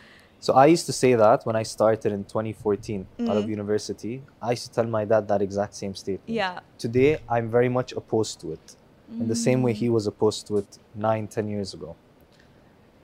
So 0.46 0.52
I 0.56 0.66
used 0.66 0.86
to 0.88 0.92
say 0.92 1.14
that 1.16 1.46
when 1.46 1.56
I 1.56 1.64
started 1.64 2.12
in 2.12 2.26
2014 2.26 3.08
mm. 3.18 3.30
out 3.30 3.38
of 3.38 3.46
mm. 3.46 3.58
university. 3.58 4.22
I 4.42 4.50
used 4.50 4.66
to 4.66 4.72
tell 4.72 4.86
my 4.86 5.06
dad 5.06 5.26
that 5.30 5.42
exact 5.42 5.74
same 5.74 5.96
statement. 5.96 6.36
Yeah. 6.42 6.60
Today, 6.78 7.20
I'm 7.30 7.50
very 7.50 7.70
much 7.70 7.94
opposed 7.94 8.42
to 8.42 8.52
it. 8.52 8.76
Mm. 9.10 9.22
In 9.22 9.28
the 9.30 9.38
same 9.38 9.62
way 9.62 9.72
he 9.72 9.88
was 9.88 10.06
opposed 10.06 10.46
to 10.48 10.58
it 10.58 10.80
nine, 10.96 11.28
ten 11.30 11.48
years 11.48 11.74
ago. 11.74 11.96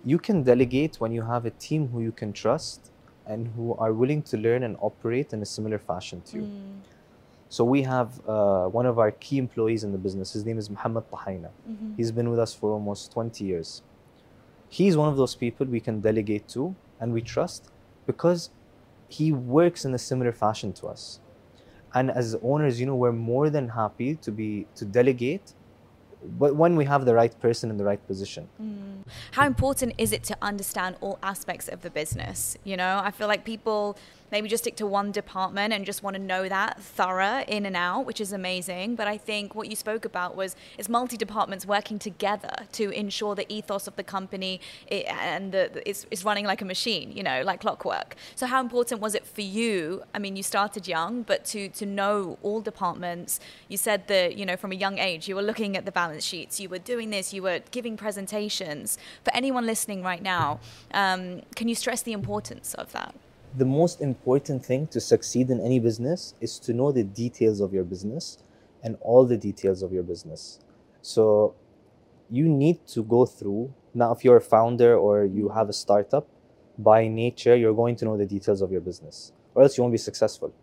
You 0.03 0.19
can 0.19 0.43
delegate 0.43 0.97
when 0.99 1.13
you 1.13 1.21
have 1.21 1.45
a 1.45 1.51
team 1.51 1.87
who 1.87 2.01
you 2.01 2.11
can 2.11 2.33
trust 2.33 2.91
and 3.25 3.47
who 3.55 3.73
are 3.75 3.93
willing 3.93 4.21
to 4.23 4.35
learn 4.35 4.63
and 4.63 4.75
operate 4.81 5.31
in 5.31 5.41
a 5.41 5.45
similar 5.45 5.79
fashion 5.79 6.21
to 6.23 6.37
you. 6.39 6.43
Mm. 6.43 6.79
So 7.47 7.63
we 7.63 7.83
have 7.83 8.09
uh, 8.27 8.65
one 8.67 8.85
of 8.85 8.99
our 8.99 9.11
key 9.11 9.37
employees 9.37 9.85
in 9.85 9.93
the 9.93 9.97
business. 9.97 10.33
His 10.33 10.43
name 10.45 10.57
is 10.57 10.69
Muhammad 10.69 11.05
Tahaina. 11.09 11.51
Mm-hmm. 11.69 11.95
He's 11.95 12.11
been 12.11 12.29
with 12.29 12.39
us 12.39 12.53
for 12.53 12.73
almost 12.73 13.13
20 13.13 13.45
years. 13.45 13.81
He's 14.67 14.97
one 14.97 15.07
of 15.07 15.15
those 15.15 15.35
people 15.35 15.65
we 15.65 15.79
can 15.79 16.01
delegate 16.01 16.49
to 16.49 16.75
and 16.99 17.13
we 17.13 17.21
trust 17.21 17.69
because 18.05 18.49
he 19.07 19.31
works 19.31 19.85
in 19.85 19.93
a 19.93 19.97
similar 19.97 20.31
fashion 20.31 20.71
to 20.73 20.87
us 20.87 21.19
and 21.93 22.11
as 22.11 22.35
owners 22.41 22.79
you 22.79 22.85
know 22.85 22.95
we're 22.95 23.11
more 23.11 23.49
than 23.49 23.69
happy 23.69 24.15
to 24.15 24.31
be 24.31 24.67
to 24.75 24.85
delegate 24.85 25.53
but 26.23 26.55
when 26.55 26.75
we 26.75 26.85
have 26.85 27.05
the 27.05 27.13
right 27.13 27.37
person 27.39 27.69
in 27.69 27.77
the 27.77 27.83
right 27.83 28.05
position. 28.07 28.49
Mm. 28.61 29.03
How 29.31 29.45
important 29.45 29.93
is 29.97 30.11
it 30.11 30.23
to 30.25 30.37
understand 30.41 30.97
all 31.01 31.17
aspects 31.23 31.67
of 31.67 31.81
the 31.81 31.89
business? 31.89 32.57
You 32.63 32.77
know, 32.77 33.01
I 33.03 33.11
feel 33.11 33.27
like 33.27 33.45
people 33.45 33.97
maybe 34.31 34.47
just 34.47 34.63
stick 34.63 34.75
to 34.77 34.85
one 34.85 35.11
department 35.11 35.73
and 35.73 35.85
just 35.85 36.03
want 36.03 36.15
to 36.15 36.21
know 36.21 36.47
that 36.49 36.81
thorough 36.81 37.43
in 37.47 37.65
and 37.65 37.75
out, 37.75 38.05
which 38.05 38.21
is 38.21 38.31
amazing. 38.31 38.95
But 38.95 39.07
I 39.07 39.17
think 39.17 39.55
what 39.55 39.69
you 39.69 39.75
spoke 39.75 40.05
about 40.05 40.35
was 40.35 40.55
it's 40.77 40.89
multi 40.89 41.17
departments 41.17 41.65
working 41.65 41.99
together 41.99 42.53
to 42.73 42.89
ensure 42.91 43.35
the 43.35 43.51
ethos 43.51 43.87
of 43.87 43.95
the 43.95 44.03
company 44.03 44.61
and 44.89 45.51
the, 45.51 45.87
it's, 45.87 46.05
it's 46.11 46.23
running 46.23 46.45
like 46.45 46.61
a 46.61 46.65
machine, 46.65 47.11
you 47.11 47.23
know, 47.23 47.41
like 47.43 47.61
clockwork. 47.61 48.15
So 48.35 48.45
how 48.45 48.61
important 48.61 49.01
was 49.01 49.15
it 49.15 49.25
for 49.25 49.41
you? 49.41 50.03
I 50.13 50.19
mean, 50.19 50.35
you 50.35 50.43
started 50.43 50.87
young, 50.87 51.23
but 51.23 51.45
to 51.45 51.69
to 51.69 51.85
know 51.85 52.37
all 52.41 52.61
departments. 52.61 53.39
You 53.67 53.77
said 53.77 54.07
that 54.07 54.37
you 54.37 54.45
know 54.45 54.57
from 54.57 54.71
a 54.71 54.75
young 54.75 54.97
age 54.97 55.27
you 55.27 55.35
were 55.35 55.41
looking 55.41 55.75
at 55.77 55.85
the 55.85 55.91
balance 55.91 56.23
sheets, 56.23 56.59
you 56.59 56.69
were 56.69 56.79
doing 56.79 57.09
this, 57.09 57.33
you 57.33 57.43
were 57.43 57.59
giving 57.71 57.97
presentations. 57.97 58.97
For 59.23 59.33
anyone 59.33 59.65
listening 59.65 60.03
right 60.03 60.21
now, 60.21 60.59
um, 60.93 61.41
can 61.55 61.67
you 61.67 61.75
stress 61.75 62.01
the 62.01 62.13
importance 62.13 62.73
of 62.73 62.91
that? 62.91 63.15
The 63.57 63.65
most 63.65 63.99
important 63.99 64.63
thing 64.63 64.87
to 64.87 64.99
succeed 64.99 65.49
in 65.49 65.59
any 65.59 65.79
business 65.79 66.35
is 66.39 66.59
to 66.59 66.73
know 66.73 66.91
the 66.91 67.03
details 67.03 67.59
of 67.59 67.73
your 67.73 67.83
business 67.83 68.37
and 68.83 68.97
all 69.01 69.25
the 69.25 69.37
details 69.37 69.81
of 69.81 69.91
your 69.91 70.03
business. 70.03 70.59
So 71.01 71.55
you 72.29 72.47
need 72.47 72.85
to 72.87 73.03
go 73.03 73.25
through. 73.25 73.73
Now, 73.93 74.11
if 74.11 74.23
you're 74.23 74.37
a 74.37 74.41
founder 74.41 74.95
or 74.95 75.25
you 75.25 75.49
have 75.49 75.67
a 75.67 75.73
startup, 75.73 76.27
by 76.77 77.07
nature, 77.07 77.55
you're 77.55 77.73
going 77.73 77.95
to 77.97 78.05
know 78.05 78.15
the 78.17 78.25
details 78.25 78.61
of 78.61 78.71
your 78.71 78.81
business, 78.81 79.33
or 79.53 79.63
else 79.63 79.77
you 79.77 79.83
won't 79.83 79.91
be 79.91 79.97
successful. 79.97 80.53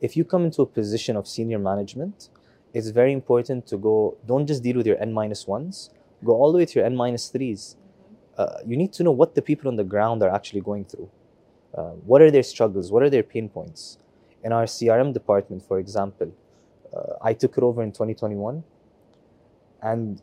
If 0.00 0.16
you 0.16 0.24
come 0.24 0.44
into 0.44 0.62
a 0.62 0.66
position 0.66 1.16
of 1.16 1.28
senior 1.28 1.58
management, 1.58 2.30
it's 2.72 2.88
very 2.88 3.12
important 3.12 3.66
to 3.66 3.76
go, 3.76 4.16
don't 4.26 4.46
just 4.46 4.62
deal 4.62 4.76
with 4.76 4.86
your 4.86 5.00
N 5.02 5.12
minus 5.12 5.46
ones, 5.46 5.90
go 6.24 6.32
all 6.32 6.52
the 6.52 6.58
way 6.58 6.64
to 6.64 6.78
your 6.78 6.86
N 6.86 6.96
minus 6.96 7.28
threes. 7.28 7.76
Uh, 8.38 8.58
you 8.64 8.76
need 8.76 8.92
to 8.94 9.02
know 9.02 9.10
what 9.10 9.34
the 9.34 9.42
people 9.42 9.68
on 9.68 9.76
the 9.76 9.84
ground 9.84 10.22
are 10.22 10.30
actually 10.30 10.60
going 10.60 10.84
through. 10.84 11.10
Uh, 11.74 11.90
what 12.10 12.22
are 12.22 12.30
their 12.30 12.42
struggles? 12.42 12.90
What 12.90 13.02
are 13.02 13.10
their 13.10 13.22
pain 13.22 13.48
points? 13.48 13.98
In 14.42 14.52
our 14.52 14.64
CRM 14.64 15.12
department, 15.12 15.62
for 15.66 15.78
example, 15.78 16.32
uh, 16.94 17.14
I 17.20 17.34
took 17.34 17.58
it 17.58 17.62
over 17.62 17.82
in 17.82 17.92
2021, 17.92 18.62
and 19.82 20.22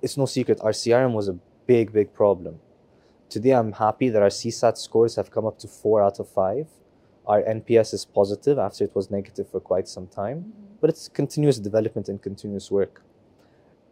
it's 0.00 0.16
no 0.16 0.26
secret, 0.26 0.60
our 0.62 0.72
CRM 0.72 1.12
was 1.12 1.28
a 1.28 1.38
big, 1.66 1.92
big 1.92 2.12
problem. 2.14 2.60
Today, 3.28 3.50
I'm 3.50 3.72
happy 3.72 4.08
that 4.08 4.22
our 4.22 4.28
CSAT 4.28 4.76
scores 4.78 5.16
have 5.16 5.30
come 5.30 5.46
up 5.46 5.58
to 5.60 5.68
four 5.68 6.02
out 6.02 6.18
of 6.18 6.28
five. 6.28 6.66
Our 7.26 7.42
NPS 7.42 7.94
is 7.94 8.04
positive 8.04 8.58
after 8.58 8.84
it 8.84 8.94
was 8.94 9.10
negative 9.10 9.48
for 9.48 9.60
quite 9.60 9.88
some 9.88 10.06
time. 10.06 10.38
Mm-hmm 10.38 10.62
but 10.82 10.90
it's 10.90 11.08
continuous 11.08 11.58
development 11.60 12.08
and 12.08 12.20
continuous 12.20 12.68
work. 12.70 13.02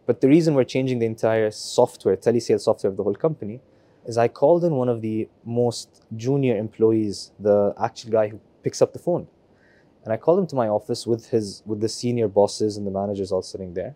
But 0.07 0.21
the 0.21 0.29
reason 0.29 0.55
we're 0.55 0.65
changing 0.65 0.99
the 0.99 1.07
entire 1.07 1.53
software, 1.53 2.17
telesales 2.17 2.63
software 2.63 2.91
of 2.91 2.97
the 2.97 3.05
whole 3.05 3.15
company, 3.15 3.61
is 4.07 4.17
I 4.17 4.29
called 4.29 4.65
in 4.65 4.75
one 4.75 4.89
of 4.89 5.03
the 5.03 5.29
most 5.45 6.05
junior 6.17 6.57
employees, 6.57 7.33
the 7.39 7.75
actual 7.81 8.11
guy 8.11 8.29
who 8.29 8.41
picks 8.63 8.81
up 8.83 8.93
the 8.93 8.99
phone. 8.99 9.27
And 10.05 10.13
I 10.13 10.17
called 10.17 10.39
him 10.39 10.47
to 10.49 10.57
my 10.57 10.69
office 10.69 11.07
with 11.07 11.29
his 11.29 11.63
with 11.67 11.81
the 11.81 11.89
senior 11.89 12.29
bosses 12.29 12.77
and 12.77 12.87
the 12.87 12.91
managers 12.91 13.33
all 13.33 13.43
sitting 13.43 13.75
there. 13.75 13.95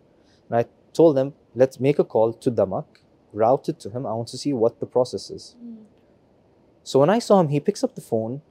And 0.49 0.59
I 0.59 0.65
told 0.93 1.17
them, 1.17 1.33
let's 1.55 1.79
make 1.79 1.97
a 1.99 2.03
call 2.03 2.33
to 2.33 2.51
Damac, 2.51 2.85
route 3.33 3.69
it 3.69 3.79
to 3.81 3.89
him. 3.89 4.05
I 4.05 4.13
want 4.13 4.27
to 4.29 4.37
see 4.37 4.53
what 4.53 4.79
the 4.79 4.85
process 4.85 5.29
is. 5.29 5.55
Mm. 5.63 5.83
So 6.83 6.99
when 6.99 7.09
I 7.09 7.19
saw 7.19 7.39
him, 7.39 7.49
he 7.49 7.59
picks 7.59 7.83
up 7.83 7.95
the 7.95 8.01
phone, 8.01 8.41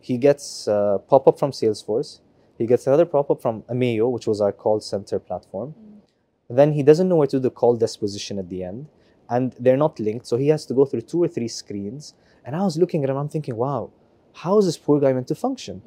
he 0.00 0.16
gets 0.16 0.68
uh, 0.68 0.94
a 0.94 0.98
pop 1.00 1.26
up 1.26 1.38
from 1.38 1.50
Salesforce, 1.50 2.20
he 2.56 2.66
gets 2.66 2.86
another 2.86 3.04
pop 3.04 3.30
up 3.30 3.42
from 3.42 3.62
Ameyo, 3.62 4.10
which 4.10 4.28
was 4.28 4.40
our 4.40 4.52
call 4.52 4.78
center 4.80 5.18
platform. 5.18 5.74
Mm. 5.74 6.56
Then 6.56 6.72
he 6.72 6.82
doesn't 6.82 7.08
know 7.08 7.16
where 7.16 7.26
to 7.26 7.36
do 7.36 7.40
the 7.40 7.50
call 7.50 7.76
disposition 7.76 8.38
at 8.38 8.48
the 8.48 8.62
end, 8.62 8.86
and 9.30 9.54
they're 9.58 9.76
not 9.76 9.98
linked, 9.98 10.26
so 10.26 10.36
he 10.36 10.48
has 10.48 10.66
to 10.66 10.74
go 10.74 10.84
through 10.84 11.02
two 11.02 11.22
or 11.22 11.28
three 11.28 11.48
screens. 11.48 12.14
And 12.44 12.56
I 12.56 12.62
was 12.62 12.76
looking 12.76 13.04
at 13.04 13.10
him, 13.10 13.16
I'm 13.16 13.28
thinking, 13.28 13.56
wow, 13.56 13.90
how 14.34 14.58
is 14.58 14.66
this 14.66 14.76
poor 14.76 15.00
guy 15.00 15.12
meant 15.12 15.28
to 15.28 15.34
function? 15.34 15.82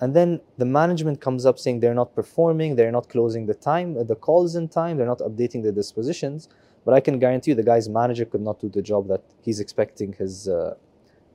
And 0.00 0.14
then 0.14 0.40
the 0.58 0.64
management 0.64 1.20
comes 1.20 1.46
up 1.46 1.58
saying 1.58 1.80
they're 1.80 1.94
not 1.94 2.14
performing, 2.14 2.76
they're 2.76 2.92
not 2.92 3.08
closing 3.08 3.46
the 3.46 3.54
time, 3.54 3.94
the 4.06 4.16
calls 4.16 4.56
in 4.56 4.68
time, 4.68 4.96
they're 4.96 5.06
not 5.06 5.20
updating 5.20 5.62
the 5.62 5.72
dispositions. 5.72 6.48
But 6.84 6.94
I 6.94 7.00
can 7.00 7.18
guarantee 7.18 7.52
you 7.52 7.54
the 7.54 7.62
guy's 7.62 7.88
manager 7.88 8.24
could 8.24 8.40
not 8.40 8.60
do 8.60 8.68
the 8.68 8.82
job 8.82 9.06
that 9.08 9.22
he's 9.40 9.60
expecting 9.60 10.12
his 10.14 10.48
uh, 10.48 10.74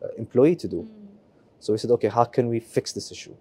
uh, 0.04 0.08
employee 0.18 0.58
to 0.58 0.68
do. 0.68 0.88
So 1.60 1.74
we 1.74 1.80
said, 1.80 1.92
okay, 1.92 2.10
how 2.10 2.26
can 2.26 2.50
we 2.50 2.60
fix 2.60 2.92
this 2.92 3.12
issue? 3.12 3.36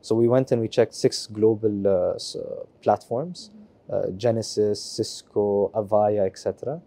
So 0.00 0.14
we 0.14 0.26
went 0.26 0.50
and 0.52 0.60
we 0.60 0.68
checked 0.68 0.94
six 0.94 1.26
global 1.26 1.86
uh, 1.86 1.90
uh, 1.90 2.64
platforms 2.82 3.50
uh, 3.90 4.06
Genesys, 4.16 4.78
Cisco, 4.78 5.70
Avaya, 5.74 6.26
etc. 6.26 6.80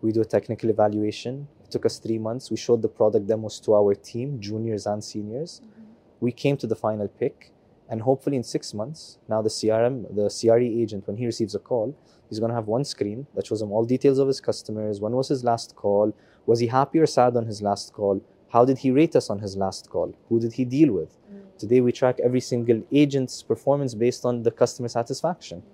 We 0.00 0.12
do 0.12 0.20
a 0.20 0.24
technical 0.24 0.70
evaluation. 0.70 1.48
It 1.64 1.70
took 1.70 1.86
us 1.86 1.98
three 1.98 2.18
months. 2.18 2.50
We 2.50 2.56
showed 2.56 2.82
the 2.82 2.88
product 2.88 3.26
demos 3.26 3.60
to 3.60 3.74
our 3.74 3.94
team, 3.94 4.40
juniors 4.40 4.86
and 4.86 5.02
seniors. 5.02 5.60
Mm-hmm. 5.60 5.82
We 6.20 6.32
came 6.32 6.56
to 6.58 6.66
the 6.66 6.76
final 6.76 7.08
pick, 7.08 7.52
and 7.88 8.02
hopefully 8.02 8.36
in 8.36 8.44
six 8.44 8.74
months, 8.74 9.18
now 9.28 9.42
the 9.42 9.48
CRM, 9.48 10.14
the 10.14 10.28
CRE 10.28 10.62
agent, 10.82 11.06
when 11.06 11.16
he 11.16 11.26
receives 11.26 11.54
a 11.54 11.58
call, 11.58 11.96
he's 12.28 12.38
going 12.38 12.50
to 12.50 12.54
have 12.54 12.66
one 12.66 12.84
screen 12.84 13.26
that 13.34 13.46
shows 13.46 13.62
him 13.62 13.72
all 13.72 13.84
details 13.84 14.18
of 14.18 14.28
his 14.28 14.40
customers. 14.40 15.00
When 15.00 15.12
was 15.12 15.28
his 15.28 15.42
last 15.42 15.74
call? 15.74 16.14
Was 16.46 16.60
he 16.60 16.66
happy 16.66 16.98
or 16.98 17.06
sad 17.06 17.36
on 17.36 17.46
his 17.46 17.62
last 17.62 17.92
call? 17.92 18.22
How 18.50 18.64
did 18.64 18.78
he 18.78 18.90
rate 18.90 19.14
us 19.16 19.30
on 19.30 19.38
his 19.40 19.56
last 19.56 19.90
call? 19.90 20.14
Who 20.28 20.40
did 20.40 20.52
he 20.52 20.64
deal 20.64 20.92
with? 20.92 21.10
Mm. 21.30 21.58
Today 21.58 21.80
we 21.80 21.92
track 21.92 22.18
every 22.22 22.40
single 22.40 22.82
agent's 22.90 23.42
performance 23.42 23.94
based 23.94 24.24
on 24.24 24.42
the 24.42 24.50
customer 24.50 24.88
satisfaction. 24.88 25.58
Mm. 25.58 25.64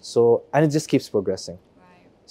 So, 0.00 0.44
and 0.52 0.64
it 0.64 0.68
just 0.68 0.88
keeps 0.88 1.08
progressing. 1.08 1.58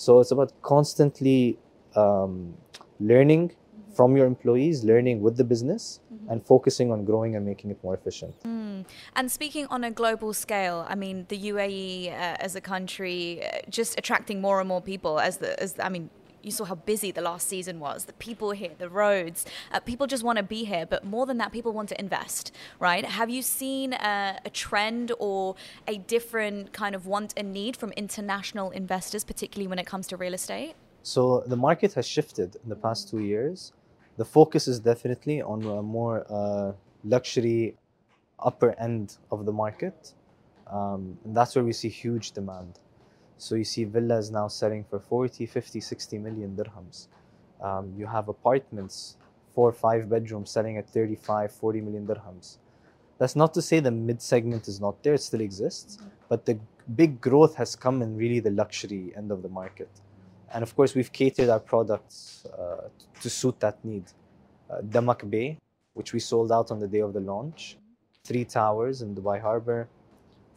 So 0.02 0.20
it's 0.20 0.32
about 0.32 0.52
constantly 0.64 1.60
um, 1.96 2.56
learning 3.00 3.52
from 3.96 4.18
your 4.18 4.26
employees, 4.26 4.84
learning 4.84 5.22
with 5.22 5.38
the 5.38 5.44
business, 5.44 6.00
and 6.28 6.44
focusing 6.44 6.92
on 6.92 7.06
growing 7.06 7.36
and 7.36 7.46
making 7.46 7.70
it 7.70 7.78
more 7.84 7.94
efficient. 7.94 8.34
Mm. 8.44 8.86
And 9.16 9.32
speaking 9.32 9.68
on 9.68 9.84
a 9.84 9.92
global 9.92 10.34
scale, 10.34 10.88
I 10.90 10.96
mean, 10.96 11.26
the 11.28 11.38
UAE 11.38 12.08
uh, 12.08 12.38
as 12.40 12.56
a 12.56 12.62
country 12.62 13.44
uh, 13.44 13.60
just 13.70 14.00
attracting 14.00 14.42
more 14.42 14.60
and 14.60 14.68
more 14.68 14.82
people 14.82 15.20
as 15.20 15.38
the 15.38 15.62
as 15.62 15.76
I 15.78 15.90
mean. 15.90 16.10
You 16.44 16.52
saw 16.52 16.66
how 16.66 16.76
busy 16.76 17.12
the 17.12 17.22
last 17.22 17.48
season 17.48 17.80
was. 17.80 18.06
The 18.06 18.14
people 18.14 18.52
here, 18.52 18.72
the 18.78 18.90
roads, 18.90 19.46
uh, 19.72 19.80
people 19.80 20.08
just 20.08 20.24
want 20.24 20.38
to 20.38 20.44
be 20.44 20.64
here. 20.64 20.86
But 20.86 21.04
more 21.04 21.26
than 21.26 21.38
that, 21.38 21.52
people 21.52 21.72
want 21.72 21.90
to 21.90 22.00
invest, 22.00 22.52
right? 22.80 23.06
Have 23.06 23.30
you 23.30 23.42
seen 23.42 23.94
a 23.94 24.50
trend 24.52 25.12
or 25.20 25.56
a 25.88 25.98
different 25.98 26.74
kind 26.74 26.96
of 26.96 27.06
want 27.06 27.34
and 27.38 27.54
need 27.54 27.78
from 27.78 27.92
international 27.92 28.72
investors, 28.72 29.24
particularly 29.24 29.68
when 29.68 29.80
it 29.80 29.86
comes 29.86 30.08
to 30.08 30.18
real 30.18 30.34
estate? 30.34 30.74
So 31.04 31.44
the 31.48 31.58
market 31.58 31.94
has 31.94 32.08
shifted 32.08 32.58
in 32.64 32.70
the 32.70 32.76
past 32.76 33.10
two 33.10 33.20
years. 33.20 33.74
The 34.18 34.26
focus 34.26 34.68
is 34.68 34.80
definitely 34.80 35.42
on 35.42 35.64
a 35.64 35.82
more 35.82 36.26
uh, 36.30 36.74
luxury 37.04 37.76
upper 38.40 38.80
end 38.80 39.18
of 39.32 39.46
the 39.46 39.52
market. 39.52 40.14
Um, 40.68 41.18
and 41.26 41.36
that's 41.36 41.56
where 41.56 41.64
we 41.64 41.74
see 41.74 41.90
huge 41.90 42.32
demand. 42.32 42.80
So 43.42 43.56
you 43.56 43.64
see 43.64 43.86
villas 43.86 44.30
now 44.30 44.48
selling 44.48 44.84
for 44.84 45.00
40, 45.00 45.48
50, 45.48 45.80
60 45.80 46.20
million 46.20 46.56
dirhams. 46.56 47.08
Um, 47.60 47.92
you 47.98 48.06
have 48.06 48.28
apartments, 48.28 49.18
four 49.56 49.70
or 49.70 49.74
five 49.74 50.08
bedrooms 50.08 50.52
selling 50.52 50.78
at 50.78 50.88
35, 50.88 51.52
40 51.52 51.82
million 51.82 52.06
dirhams. 52.06 52.58
That's 53.18 53.36
not 53.36 53.52
to 53.56 53.62
say 53.64 53.80
the 53.80 53.90
mid 53.90 54.22
segment 54.22 54.68
is 54.68 54.80
not 54.80 55.02
there, 55.02 55.16
it 55.16 55.22
still 55.22 55.42
exists, 55.42 55.98
but 56.30 56.46
the 56.46 56.60
big 56.96 57.20
growth 57.20 57.56
has 57.56 57.76
come 57.76 58.04
in 58.04 58.16
really 58.16 58.40
the 58.40 58.52
luxury 58.52 59.12
end 59.18 59.32
of 59.32 59.42
the 59.42 59.50
market. 59.50 59.90
And 60.54 60.62
of 60.62 60.76
course, 60.76 60.94
we've 60.94 61.12
catered 61.12 61.50
our 61.50 61.60
products 61.60 62.46
uh, 62.46 62.90
to 63.22 63.30
suit 63.30 63.60
that 63.62 63.84
need. 63.84 64.04
Uh, 64.70 64.82
Damac 64.82 65.28
Bay, 65.28 65.58
which 65.96 66.14
we 66.14 66.20
sold 66.20 66.52
out 66.52 66.70
on 66.70 66.80
the 66.80 66.88
day 66.88 67.00
of 67.00 67.14
the 67.14 67.22
launch, 67.22 67.78
three 68.24 68.46
towers 68.46 69.02
in 69.02 69.16
Dubai 69.16 69.42
Harbor, 69.42 69.88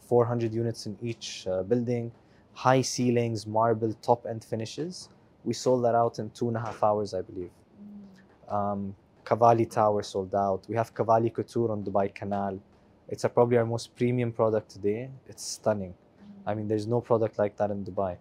400 0.01 0.53
units 0.53 0.85
in 0.85 0.95
each 1.01 1.47
uh, 1.47 1.63
building, 1.63 2.11
high 2.55 2.81
ceilings, 2.81 3.45
marble, 3.45 3.93
top 4.01 4.25
end 4.25 4.43
finishes. 4.43 5.09
We 5.43 5.53
sold 5.53 5.83
that 5.85 5.93
out 5.93 6.17
in 6.19 6.31
two 6.31 6.47
and 6.47 6.57
a 6.57 6.61
half 6.61 6.81
hours, 6.81 7.13
I 7.13 7.21
believe. 7.21 7.51
Um, 8.47 8.95
Cavalli 9.25 9.65
Tower 9.65 10.01
sold 10.03 10.33
out. 10.33 10.63
We 10.67 10.75
have 10.75 10.93
Cavalli 10.93 11.29
Couture 11.29 11.71
on 11.71 11.83
Dubai 11.83 12.13
Canal. 12.13 12.59
It's 13.09 13.23
a, 13.23 13.29
probably 13.29 13.57
our 13.57 13.65
most 13.65 13.95
premium 13.95 14.31
product 14.31 14.69
today. 14.69 15.09
It's 15.27 15.43
stunning. 15.43 15.93
I 16.45 16.55
mean, 16.55 16.67
there's 16.67 16.87
no 16.87 17.01
product 17.01 17.37
like 17.37 17.57
that 17.57 17.71
in 17.71 17.83
Dubai. 17.83 18.17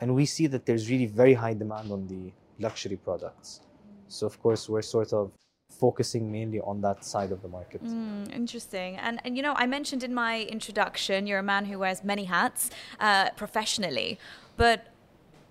And 0.00 0.14
we 0.14 0.26
see 0.26 0.46
that 0.48 0.66
there's 0.66 0.90
really 0.90 1.06
very 1.06 1.34
high 1.34 1.54
demand 1.54 1.90
on 1.90 2.06
the 2.06 2.32
luxury 2.58 2.96
products. 2.96 3.60
So, 4.08 4.26
of 4.26 4.40
course, 4.42 4.68
we're 4.68 4.82
sort 4.82 5.12
of 5.12 5.32
focusing 5.80 6.30
mainly 6.30 6.60
on 6.60 6.80
that 6.82 7.04
side 7.04 7.32
of 7.32 7.42
the 7.42 7.48
market. 7.48 7.84
Mm, 7.84 8.32
interesting. 8.32 8.96
And, 8.96 9.20
and 9.24 9.36
you 9.36 9.42
know, 9.42 9.54
I 9.56 9.66
mentioned 9.66 10.02
in 10.02 10.14
my 10.14 10.42
introduction, 10.42 11.26
you're 11.26 11.40
a 11.40 11.42
man 11.54 11.66
who 11.66 11.78
wears 11.78 12.02
many 12.04 12.24
hats 12.24 12.70
uh, 13.00 13.30
professionally. 13.30 14.18
But 14.56 14.86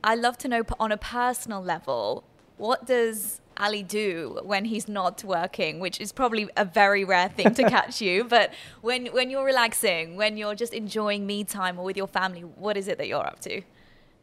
I 0.04 0.16
love 0.16 0.38
to 0.40 0.48
know 0.48 0.64
on 0.80 0.92
a 0.92 0.98
personal 0.98 1.62
level, 1.62 2.24
what 2.58 2.86
does 2.86 3.42
Ali 3.58 3.84
do 3.84 4.40
when 4.44 4.66
he's 4.66 4.88
not 4.88 5.24
working, 5.24 5.80
which 5.80 6.00
is 6.02 6.12
probably 6.12 6.50
a 6.58 6.66
very 6.66 7.04
rare 7.04 7.30
thing 7.30 7.54
to 7.54 7.64
catch 7.70 8.02
you. 8.02 8.24
But 8.24 8.54
when 8.82 9.08
when 9.08 9.30
you're 9.30 9.46
relaxing, 9.46 10.16
when 10.16 10.38
you're 10.38 10.56
just 10.56 10.74
enjoying 10.74 11.26
me 11.26 11.44
time 11.44 11.78
or 11.80 11.86
with 11.86 11.98
your 11.98 12.08
family, 12.08 12.42
what 12.42 12.78
is 12.78 12.88
it 12.88 12.98
that 12.98 13.08
you're 13.08 13.26
up 13.26 13.40
to? 13.42 13.62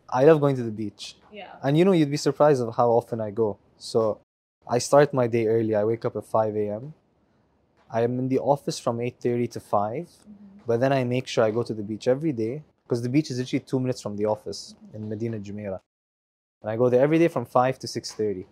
I 0.09 0.25
love 0.25 0.41
going 0.41 0.57
to 0.57 0.63
the 0.63 0.73
beach. 0.73 1.17
Yeah. 1.33 1.53
And 1.63 1.79
you 1.79 1.85
know, 1.85 1.93
you'd 1.93 2.11
be 2.11 2.17
surprised 2.17 2.61
of 2.61 2.75
how 2.75 2.91
often 2.91 3.21
I 3.21 3.31
go. 3.31 3.59
So 3.79 4.21
I 4.73 4.79
start 4.79 5.13
my 5.13 5.27
day 5.27 5.49
early. 5.49 5.75
I 5.75 5.83
wake 5.83 6.05
up 6.05 6.15
at 6.15 6.25
5 6.25 6.55
a.m. 6.55 6.95
I 7.91 8.03
am 8.03 8.21
in 8.21 8.29
the 8.29 8.39
office 8.39 8.79
from 8.79 8.99
8.30 8.99 9.51
to 9.51 9.61
5. 9.61 10.05
Mm-hmm. 10.05 10.33
But 10.65 10.79
then 10.79 10.93
I 10.93 11.03
make 11.03 11.27
sure 11.27 11.43
I 11.43 11.51
go 11.51 11.65
to 11.65 11.75
the 11.75 11.83
beach 11.83 12.07
every 12.07 12.31
day 12.31 12.63
because 12.85 13.03
the 13.03 13.09
beach 13.09 13.33
is 13.33 13.39
literally 13.41 13.65
two 13.67 13.81
minutes 13.81 14.01
from 14.01 14.17
the 14.17 14.27
office 14.27 14.77
in 14.95 15.11
Madinat 15.11 15.43
Jumeirah. 15.43 15.81
And 16.63 16.71
I 16.71 16.77
go 16.77 16.89
there 16.89 17.03
every 17.03 17.19
day 17.19 17.27
from 17.27 17.47
5 17.47 17.81
to 17.81 17.89
6.30. 17.89 18.47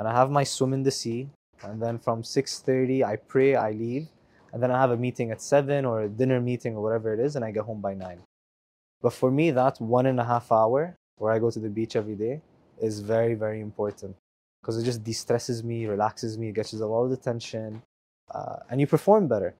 And 0.00 0.08
I 0.08 0.12
have 0.12 0.28
my 0.28 0.42
swim 0.42 0.72
in 0.72 0.82
the 0.82 0.90
sea. 0.90 1.28
And 1.62 1.80
then 1.80 2.00
from 2.00 2.24
6.30, 2.24 3.04
I 3.04 3.14
pray, 3.14 3.54
I 3.54 3.70
leave. 3.70 4.08
And 4.52 4.60
then 4.60 4.72
I 4.72 4.80
have 4.80 4.90
a 4.90 4.96
meeting 4.96 5.30
at 5.30 5.40
7 5.40 5.84
or 5.84 6.02
a 6.02 6.08
dinner 6.08 6.40
meeting 6.40 6.74
or 6.74 6.82
whatever 6.82 7.14
it 7.14 7.20
is. 7.20 7.36
And 7.36 7.44
I 7.44 7.52
get 7.52 7.62
home 7.62 7.80
by 7.80 7.94
9. 7.94 8.18
But 9.00 9.12
for 9.12 9.30
me, 9.30 9.52
that 9.52 9.80
one 9.80 10.06
and 10.06 10.18
a 10.18 10.24
half 10.24 10.50
hour 10.50 10.96
where 11.16 11.32
I 11.32 11.38
go 11.38 11.52
to 11.52 11.60
the 11.60 11.68
beach 11.68 11.94
every 11.94 12.16
day 12.16 12.40
is 12.82 12.98
very, 12.98 13.34
very 13.34 13.60
important 13.60 14.16
because 14.60 14.78
it 14.78 14.84
just 14.84 15.04
de 15.04 15.12
stresses 15.12 15.62
me, 15.62 15.86
relaxes 15.86 16.36
me, 16.38 16.52
gets 16.52 16.72
rid 16.72 16.82
of 16.82 16.90
all 16.90 17.08
the 17.08 17.16
tension, 17.16 17.82
uh, 18.30 18.56
and 18.70 18.80
you 18.80 18.86
perform 18.86 19.28
better. 19.28 19.54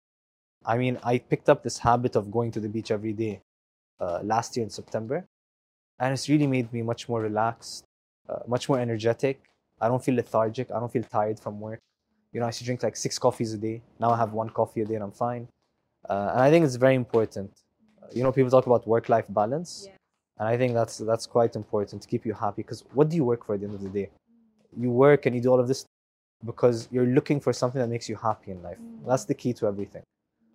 I 0.64 0.76
mean, 0.76 0.99
I 1.02 1.19
picked 1.19 1.49
up 1.49 1.62
this 1.62 1.78
habit 1.78 2.17
of 2.17 2.31
going 2.31 2.50
to 2.52 2.61
the 2.61 2.69
beach 2.69 2.90
every 2.90 3.12
day 3.12 3.40
uh, 4.00 4.21
last 4.23 4.57
year 4.57 4.64
in 4.64 4.71
September, 4.71 5.25
and 5.99 6.12
it's 6.12 6.28
really 6.28 6.47
made 6.47 6.73
me 6.73 6.83
much 6.83 7.09
more 7.09 7.21
relaxed, 7.21 7.85
uh, 8.28 8.40
much 8.47 8.69
more 8.69 8.78
energetic. 8.78 9.40
I 9.81 9.88
don't 9.88 10.05
feel 10.05 10.17
lethargic, 10.17 10.71
I 10.71 10.81
don't 10.81 10.93
feel 10.93 11.05
tired 11.05 11.38
from 11.38 11.61
work. 11.61 11.81
You 12.33 12.40
know, 12.40 12.47
I 12.47 12.49
used 12.49 12.59
to 12.59 12.64
drink 12.64 12.83
like 12.83 12.97
six 12.97 13.19
coffees 13.19 13.55
a 13.55 13.59
day. 13.59 13.81
Now 13.99 14.11
I 14.11 14.17
have 14.19 14.33
one 14.33 14.50
coffee 14.50 14.83
a 14.83 14.85
day 14.85 14.97
and 14.97 15.05
I'm 15.05 15.12
fine. 15.12 15.49
Uh, 16.09 16.31
and 16.33 16.43
I 16.43 16.50
think 16.50 16.64
it's 16.64 16.76
very 16.76 16.95
important. 16.95 17.50
you 18.12 18.23
know, 18.23 18.33
people 18.33 18.50
talk 18.50 18.67
about 18.67 18.87
work-life 18.87 19.26
balance. 19.28 19.85
Yeah. 19.87 19.93
And 20.38 20.49
I 20.49 20.57
think 20.57 20.75
that's 20.75 20.99
that's 20.99 21.26
quite 21.26 21.57
important 21.57 22.02
to 22.02 22.09
keep 22.09 22.25
you 22.25 22.33
happy 22.33 22.62
because 22.62 22.85
what 22.93 23.09
do 23.09 23.17
you 23.17 23.25
work 23.25 23.45
for 23.45 23.55
at 23.55 23.61
the 23.61 23.67
end 23.67 23.75
of 23.75 23.83
the 23.83 23.88
day? 23.88 24.11
You 24.77 24.91
work 24.91 25.27
and 25.27 25.35
you 25.35 25.41
do 25.41 25.51
all 25.51 25.61
of 25.61 25.69
this 25.69 25.85
because 26.45 26.89
you're 26.91 27.07
looking 27.07 27.41
for 27.41 27.53
something 27.53 27.81
that 27.81 27.89
makes 27.89 28.09
you 28.09 28.17
happy 28.17 28.51
in 28.51 28.63
life. 28.63 28.79
Mm. 28.79 29.07
That's 29.07 29.25
the 29.25 29.35
key 29.35 29.53
to 29.55 29.67
everything. 29.67 30.03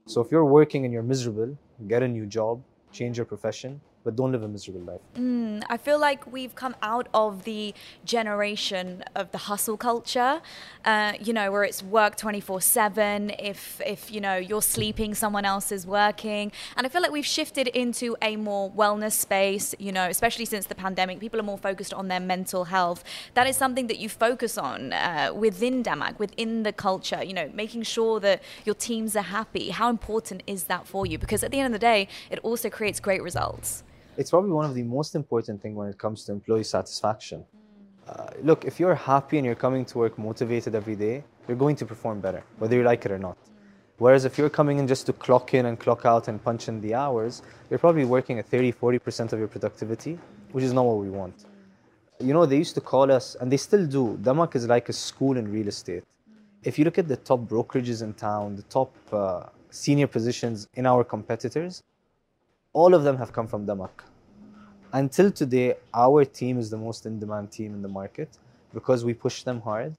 So 0.06 0.22
if 0.22 0.32
you're 0.32 0.46
working 0.46 0.86
and 0.86 0.94
you're 0.94 1.04
miserable, 1.04 1.58
get 1.88 2.04
a 2.04 2.08
new 2.08 2.26
job, 2.26 2.62
change 2.92 3.18
your 3.18 3.26
profession, 3.26 3.82
but 4.04 4.16
don't 4.16 4.32
live 4.32 4.44
a 4.44 4.48
miserable 4.48 4.82
life. 4.82 5.02
Mm, 5.16 5.64
I 5.70 5.78
feel 5.78 6.00
like 6.00 6.32
we've 6.32 6.56
come 6.56 6.76
out 6.82 7.08
of 7.14 7.44
the 7.44 7.74
generation 8.06 9.04
of 9.16 9.32
the 9.32 9.38
hustle 9.38 9.78
culture, 9.78 10.42
uh, 10.86 11.14
you 11.20 11.34
know, 11.34 11.52
where 11.52 11.64
it's 11.64 11.82
work 11.82 12.16
24 12.16 12.62
7. 12.62 13.32
If, 13.40 13.82
if, 13.86 14.12
you 14.12 14.20
know, 14.22 14.36
you're 14.36 14.62
sleeping, 14.62 15.16
someone 15.16 15.46
else 15.46 15.72
is 15.72 15.88
working. 15.88 16.52
And 16.76 16.86
I 16.86 16.90
feel 16.90 17.02
like 17.02 17.12
we've 17.12 17.26
shifted 17.26 17.68
into 17.70 18.16
a 18.22 18.36
more 18.36 18.70
wellness 18.72 19.14
space, 19.14 19.74
you 19.80 19.92
know, 19.92 20.08
especially 20.10 20.46
since 20.46 20.66
the 20.66 20.76
pandemic. 20.76 21.20
People 21.20 21.40
are 21.40 21.44
more 21.44 21.58
focused 21.58 21.94
on 21.94 22.08
their 22.08 22.20
mental 22.20 22.66
health. 22.66 23.04
That 23.34 23.48
is 23.48 23.56
something 23.56 23.88
that 23.88 24.00
you 24.00 24.10
focus 24.10 24.58
on 24.58 24.94
uh, 24.94 25.32
within 25.34 25.84
Damac, 25.84 26.20
within 26.20 26.64
the 26.64 26.74
culture, 26.74 27.24
you 27.24 27.34
know, 27.34 27.50
making 27.54 27.84
sure 27.84 28.20
that 28.20 28.42
your 28.66 28.76
teams 28.76 29.16
are 29.16 29.22
happy. 29.22 29.70
How 29.70 29.90
important 29.90 30.44
is 30.46 30.66
that 30.66 30.88
for 30.88 31.06
you? 31.06 31.18
Because 31.18 31.44
at 31.44 31.52
the 31.52 31.60
end 31.60 31.68
of 31.68 31.80
the 31.80 31.86
day, 31.86 32.08
it 32.30 32.40
also 32.40 32.70
creates 32.70 33.00
great 33.00 33.24
results 33.24 33.84
it's 34.18 34.30
probably 34.30 34.52
one 34.52 34.66
of 34.66 34.76
the 34.76 34.84
most 34.84 35.16
important 35.16 35.62
things 35.62 35.76
when 35.76 35.90
it 35.90 35.98
comes 35.98 36.24
to 36.26 36.32
employee 36.32 36.64
satisfaction. 36.64 37.46
Uh, 38.08 38.28
look, 38.42 38.66
if 38.66 38.80
you're 38.80 38.96
happy 38.96 39.38
and 39.38 39.46
you're 39.46 39.56
coming 39.56 39.86
to 39.86 39.98
work 39.98 40.18
motivated 40.18 40.76
every 40.76 40.96
day, 40.96 41.24
you're 41.48 41.58
going 41.58 41.76
to 41.76 41.86
perform 41.86 42.20
better, 42.20 42.44
whether 42.60 42.76
you 42.76 42.84
like 42.84 43.06
it 43.06 43.12
or 43.12 43.18
not. 43.18 43.38
Whereas 43.98 44.26
if 44.26 44.38
you're 44.38 44.50
coming 44.50 44.80
in 44.80 44.88
just 44.88 45.06
to 45.06 45.14
clock 45.14 45.54
in 45.54 45.66
and 45.68 45.80
clock 45.80 46.06
out 46.06 46.28
and 46.28 46.44
punch 46.44 46.68
in 46.68 46.82
the 46.82 46.94
hours, 46.94 47.42
you're 47.70 47.80
probably 47.80 48.06
working 48.06 48.40
at 48.40 48.48
30, 48.48 48.74
40% 48.74 49.34
of 49.34 49.40
your 49.40 49.48
productivity, 49.48 50.20
which 50.52 50.64
is 50.64 50.74
not 50.74 50.86
what 50.86 50.98
we 50.98 51.10
want. 51.10 51.46
You 52.20 52.34
know, 52.34 52.46
they 52.46 52.58
used 52.58 52.76
to 52.76 52.82
call 52.82 53.12
us, 53.12 53.36
and 53.40 53.52
they 53.52 53.58
still 53.58 53.86
do, 53.86 54.18
Damac 54.22 54.56
is 54.56 54.68
like 54.68 54.90
a 54.90 54.94
school 54.94 55.38
in 55.38 55.52
real 55.52 55.68
estate. 55.68 56.04
If 56.64 56.80
you 56.80 56.86
look 56.86 56.98
at 56.98 57.08
the 57.08 57.18
top 57.18 57.42
brokerages 57.42 58.02
in 58.02 58.14
town, 58.14 58.56
the 58.56 58.64
top 58.64 58.96
uh, 59.12 59.44
senior 59.70 60.08
positions 60.08 60.68
in 60.76 60.86
our 60.86 61.04
competitors, 61.04 61.84
all 62.74 62.94
of 62.94 63.04
them 63.04 63.18
have 63.18 63.32
come 63.32 63.48
from 63.48 63.66
Damac. 63.66 63.92
Until 64.92 65.32
today, 65.32 65.76
our 65.94 66.26
team 66.26 66.60
is 66.60 66.70
the 66.70 66.78
most 66.78 67.06
in 67.06 67.20
demand 67.20 67.52
team 67.52 67.74
in 67.74 67.82
the 67.82 67.88
market 67.88 68.30
because 68.74 69.06
we 69.06 69.14
push 69.14 69.44
them 69.44 69.62
hard. 69.62 69.96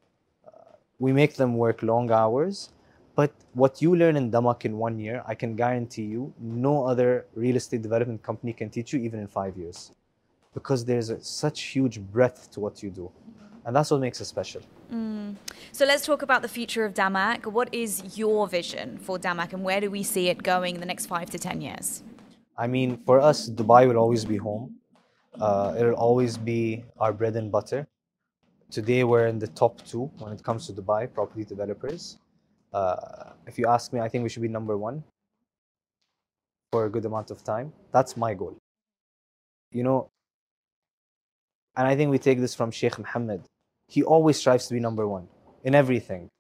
Uh, 0.47 0.51
we 0.99 1.13
make 1.13 1.35
them 1.35 1.57
work 1.57 1.83
long 1.83 2.11
hours. 2.11 2.71
But 3.17 3.33
what 3.53 3.81
you 3.81 3.95
learn 3.95 4.17
in 4.17 4.31
Damac 4.31 4.65
in 4.65 4.77
one 4.77 4.99
year, 4.99 5.23
I 5.27 5.37
can 5.37 5.55
guarantee 5.55 6.05
you, 6.05 6.33
no 6.41 6.85
other 6.85 7.27
real 7.35 7.57
estate 7.57 7.83
development 7.83 8.23
company 8.23 8.53
can 8.53 8.71
teach 8.71 8.93
you 8.93 9.01
even 9.01 9.21
in 9.21 9.29
five 9.29 9.57
years. 9.57 9.93
Because 10.53 10.85
there's 10.85 11.11
a, 11.11 11.23
such 11.23 11.63
huge 11.63 12.01
breadth 12.01 12.51
to 12.53 12.61
what 12.61 12.83
you 12.83 12.91
do. 12.91 13.11
And 13.65 13.75
that's 13.75 13.91
what 13.91 14.01
makes 14.01 14.21
it 14.21 14.27
special. 14.27 14.63
Mm. 14.93 15.37
So 15.73 15.87
let's 15.87 16.05
talk 16.05 16.23
about 16.23 16.43
the 16.43 16.49
future 16.49 16.85
of 16.85 16.93
Damac. 16.95 17.47
What 17.47 17.73
is 17.73 18.19
your 18.19 18.47
vision 18.47 18.99
for 18.99 19.19
Damac 19.19 19.53
and 19.53 19.65
where 19.65 19.81
do 19.81 19.91
we 19.91 20.03
see 20.03 20.29
it 20.29 20.43
going 20.43 20.75
in 20.75 20.81
the 20.81 20.87
next 20.87 21.07
five 21.07 21.31
to 21.31 21.39
10 21.39 21.61
years? 21.61 22.03
I 22.57 22.67
mean, 22.67 22.99
for 23.05 23.21
us, 23.21 23.49
Dubai 23.51 23.89
will 23.89 23.97
always 23.97 24.25
be 24.25 24.37
home. 24.37 24.77
Uh, 25.41 25.75
it'll 25.77 25.95
always 25.95 26.37
be 26.37 26.85
our 26.99 27.13
bread 27.13 27.35
and 27.37 27.51
butter. 27.51 27.87
Today, 28.71 29.03
we're 29.05 29.27
in 29.27 29.39
the 29.39 29.49
top 29.49 29.83
two 29.85 30.11
when 30.19 30.33
it 30.33 30.43
comes 30.43 30.67
to 30.67 30.73
Dubai 30.73 31.13
property 31.13 31.45
developers. 31.45 32.19
Uh, 32.73 33.31
if 33.47 33.59
you 33.59 33.67
ask 33.67 33.93
me, 33.93 34.01
I 34.01 34.09
think 34.09 34.23
we 34.23 34.29
should 34.29 34.43
be 34.43 34.49
number 34.49 34.77
one 34.77 35.03
for 36.73 36.87
a 36.87 36.91
good 36.91 37.05
amount 37.05 37.31
of 37.31 37.43
time. 37.43 37.73
That's 37.93 38.17
my 38.17 38.35
goal. 38.35 38.57
You 39.73 39.83
know, 39.83 40.09
and 41.77 41.87
I 41.87 41.97
think 41.97 42.11
we 42.11 42.19
take 42.19 42.41
this 42.41 42.55
from 42.55 42.71
Sheikh 42.71 42.99
Mohammed. 42.99 43.43
He 43.89 44.03
always 44.03 44.37
strives 44.39 44.67
to 44.69 44.75
be 44.75 44.81
number 44.81 45.07
one 45.09 45.29
in 45.65 45.75
everything 45.75 46.31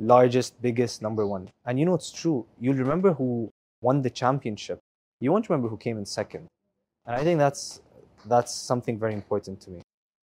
largest, 0.00 0.60
biggest, 0.62 1.02
number 1.02 1.26
one. 1.26 1.50
And 1.66 1.78
you 1.78 1.84
know, 1.84 1.94
it's 1.94 2.10
true. 2.10 2.46
You'll 2.58 2.76
remember 2.76 3.12
who 3.12 3.50
won 3.82 4.02
the 4.02 4.10
championship 4.10 4.80
you 5.20 5.30
won't 5.30 5.48
remember 5.48 5.68
who 5.68 5.76
came 5.76 5.98
in 5.98 6.06
second. 6.06 6.48
And 7.06 7.16
I 7.16 7.22
think 7.22 7.38
that's 7.38 7.80
that's 8.26 8.54
something 8.54 8.98
very 8.98 9.14
important 9.14 9.60
to 9.62 9.70
me. 9.70 9.82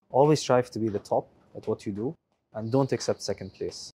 Always 0.09 0.39
strive 0.39 0.69
to 0.71 0.79
be 0.79 0.89
the 0.89 0.99
top 0.99 1.27
at 1.55 1.67
what 1.67 1.85
you 1.85 1.91
do 1.91 2.13
and 2.53 2.71
don't 2.71 2.91
accept 2.91 3.21
second 3.21 3.53
place. 3.53 3.91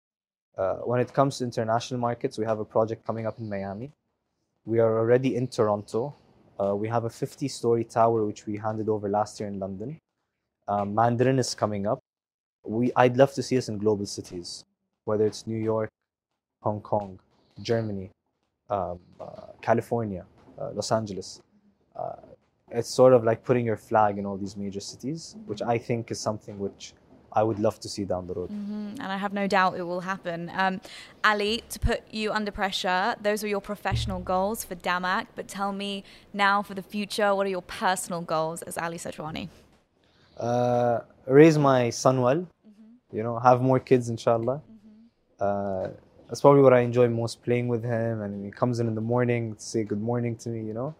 Uh, 0.57 0.75
when 0.89 0.99
it 0.99 1.13
comes 1.13 1.37
to 1.37 1.43
international 1.43 1.99
markets, 1.99 2.37
we 2.37 2.45
have 2.45 2.59
a 2.59 2.65
project 2.65 3.05
coming 3.05 3.25
up 3.25 3.39
in 3.39 3.49
Miami. 3.49 3.91
We 4.65 4.79
are 4.79 4.99
already 4.99 5.35
in 5.35 5.47
Toronto. 5.47 6.15
Uh, 6.59 6.75
we 6.75 6.87
have 6.89 7.05
a 7.05 7.09
50 7.09 7.47
story 7.47 7.83
tower 7.83 8.25
which 8.25 8.45
we 8.45 8.57
handed 8.57 8.89
over 8.89 9.07
last 9.07 9.39
year 9.39 9.47
in 9.47 9.59
London. 9.59 9.97
Um, 10.67 10.93
Mandarin 10.93 11.39
is 11.39 11.55
coming 11.55 11.87
up. 11.87 11.99
We, 12.65 12.91
I'd 12.95 13.15
love 13.15 13.33
to 13.33 13.43
see 13.43 13.57
us 13.57 13.69
in 13.69 13.77
global 13.77 14.05
cities, 14.05 14.63
whether 15.05 15.25
it's 15.25 15.47
New 15.47 15.57
York, 15.57 15.89
Hong 16.61 16.81
Kong, 16.81 17.19
Germany, 17.61 18.09
um, 18.69 18.99
uh, 19.19 19.53
California, 19.61 20.25
Los 20.73 20.91
Angeles. 20.91 21.41
Uh, 21.95 22.15
it's 22.71 22.89
sort 22.89 23.13
of 23.13 23.23
like 23.23 23.43
putting 23.43 23.65
your 23.65 23.77
flag 23.77 24.17
in 24.19 24.25
all 24.25 24.37
these 24.37 24.55
major 24.55 24.79
cities, 24.79 25.35
which 25.45 25.61
I 25.61 25.77
think 25.77 26.11
is 26.11 26.19
something 26.19 26.59
which 26.59 26.93
I 27.31 27.43
would 27.43 27.59
love 27.59 27.79
to 27.81 27.89
see 27.89 28.05
down 28.05 28.27
the 28.27 28.33
road. 28.33 28.49
Mm-hmm. 28.49 29.01
And 29.01 29.09
I 29.15 29.17
have 29.17 29.33
no 29.33 29.47
doubt 29.47 29.77
it 29.77 29.83
will 29.83 30.01
happen. 30.01 30.51
Um, 30.53 30.81
Ali, 31.23 31.63
to 31.69 31.79
put 31.79 32.01
you 32.11 32.31
under 32.31 32.51
pressure, 32.51 33.15
those 33.21 33.43
were 33.43 33.49
your 33.49 33.61
professional 33.61 34.19
goals 34.19 34.63
for 34.63 34.75
Damac. 34.75 35.27
But 35.35 35.47
tell 35.47 35.71
me 35.71 36.03
now 36.33 36.61
for 36.63 36.73
the 36.73 36.81
future, 36.81 37.33
what 37.35 37.45
are 37.45 37.49
your 37.57 37.61
personal 37.61 38.21
goals 38.21 38.61
as 38.63 38.77
Ali 38.77 38.97
Sajwani? 38.97 39.49
Uh, 40.37 40.99
raise 41.27 41.57
my 41.57 41.89
son 41.89 42.21
well, 42.21 42.37
mm-hmm. 42.37 43.17
you 43.17 43.23
know, 43.23 43.37
have 43.39 43.61
more 43.61 43.79
kids, 43.79 44.09
inshallah. 44.09 44.61
Mm-hmm. 44.61 44.95
Uh, 45.39 45.87
that's 46.29 46.41
probably 46.41 46.61
what 46.61 46.73
I 46.73 46.81
enjoy 46.81 47.09
most 47.09 47.43
playing 47.43 47.67
with 47.67 47.83
him. 47.83 48.21
And 48.21 48.45
he 48.45 48.51
comes 48.51 48.79
in 48.79 48.87
in 48.87 48.95
the 48.95 49.01
morning 49.01 49.55
to 49.55 49.61
say 49.61 49.83
good 49.83 50.01
morning 50.01 50.35
to 50.37 50.49
me, 50.49 50.65
you 50.65 50.73
know? 50.73 50.93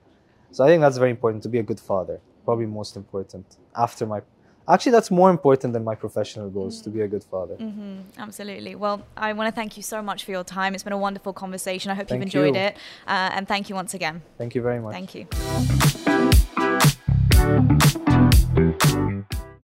So 0.52 0.64
I 0.64 0.68
think 0.68 0.82
that's 0.82 0.98
very 0.98 1.12
important 1.12 1.44
to 1.44 1.50
be 1.50 1.60
a 1.60 1.64
good 1.64 1.80
father. 1.80 2.20
Probably 2.46 2.66
most 2.66 2.98
important 2.98 3.46
after 3.76 4.08
my 4.08 4.22
actually 4.68 4.92
that's 4.92 5.12
more 5.12 5.30
important 5.30 5.74
than 5.74 5.84
my 5.84 5.96
professional 5.96 6.50
goals 6.50 6.80
mm. 6.80 6.84
to 6.84 6.90
be 6.90 7.02
a 7.02 7.08
good 7.08 7.24
father 7.24 7.56
mm-hmm. 7.56 8.02
absolutely 8.20 8.76
well 8.76 9.04
i 9.18 9.34
want 9.34 9.48
to 9.48 9.52
thank 9.52 9.76
you 9.78 9.84
so 9.84 10.02
much 10.02 10.24
for 10.24 10.32
your 10.32 10.44
time 10.44 10.76
it's 10.76 10.84
been 10.84 10.94
a 10.94 10.98
wonderful 10.98 11.34
conversation 11.34 11.92
i 11.92 11.96
hope 11.96 12.08
thank 12.08 12.20
you've 12.20 12.28
enjoyed 12.28 12.56
you. 12.56 12.62
it 12.62 12.76
uh, 13.08 13.32
and 13.34 13.48
thank 13.48 13.68
you 13.70 13.76
once 13.76 13.96
again 13.96 14.22
thank 14.38 14.54
you 14.54 14.62
very 14.62 14.80
much 14.80 14.94
thank 14.94 15.16
you 15.16 15.26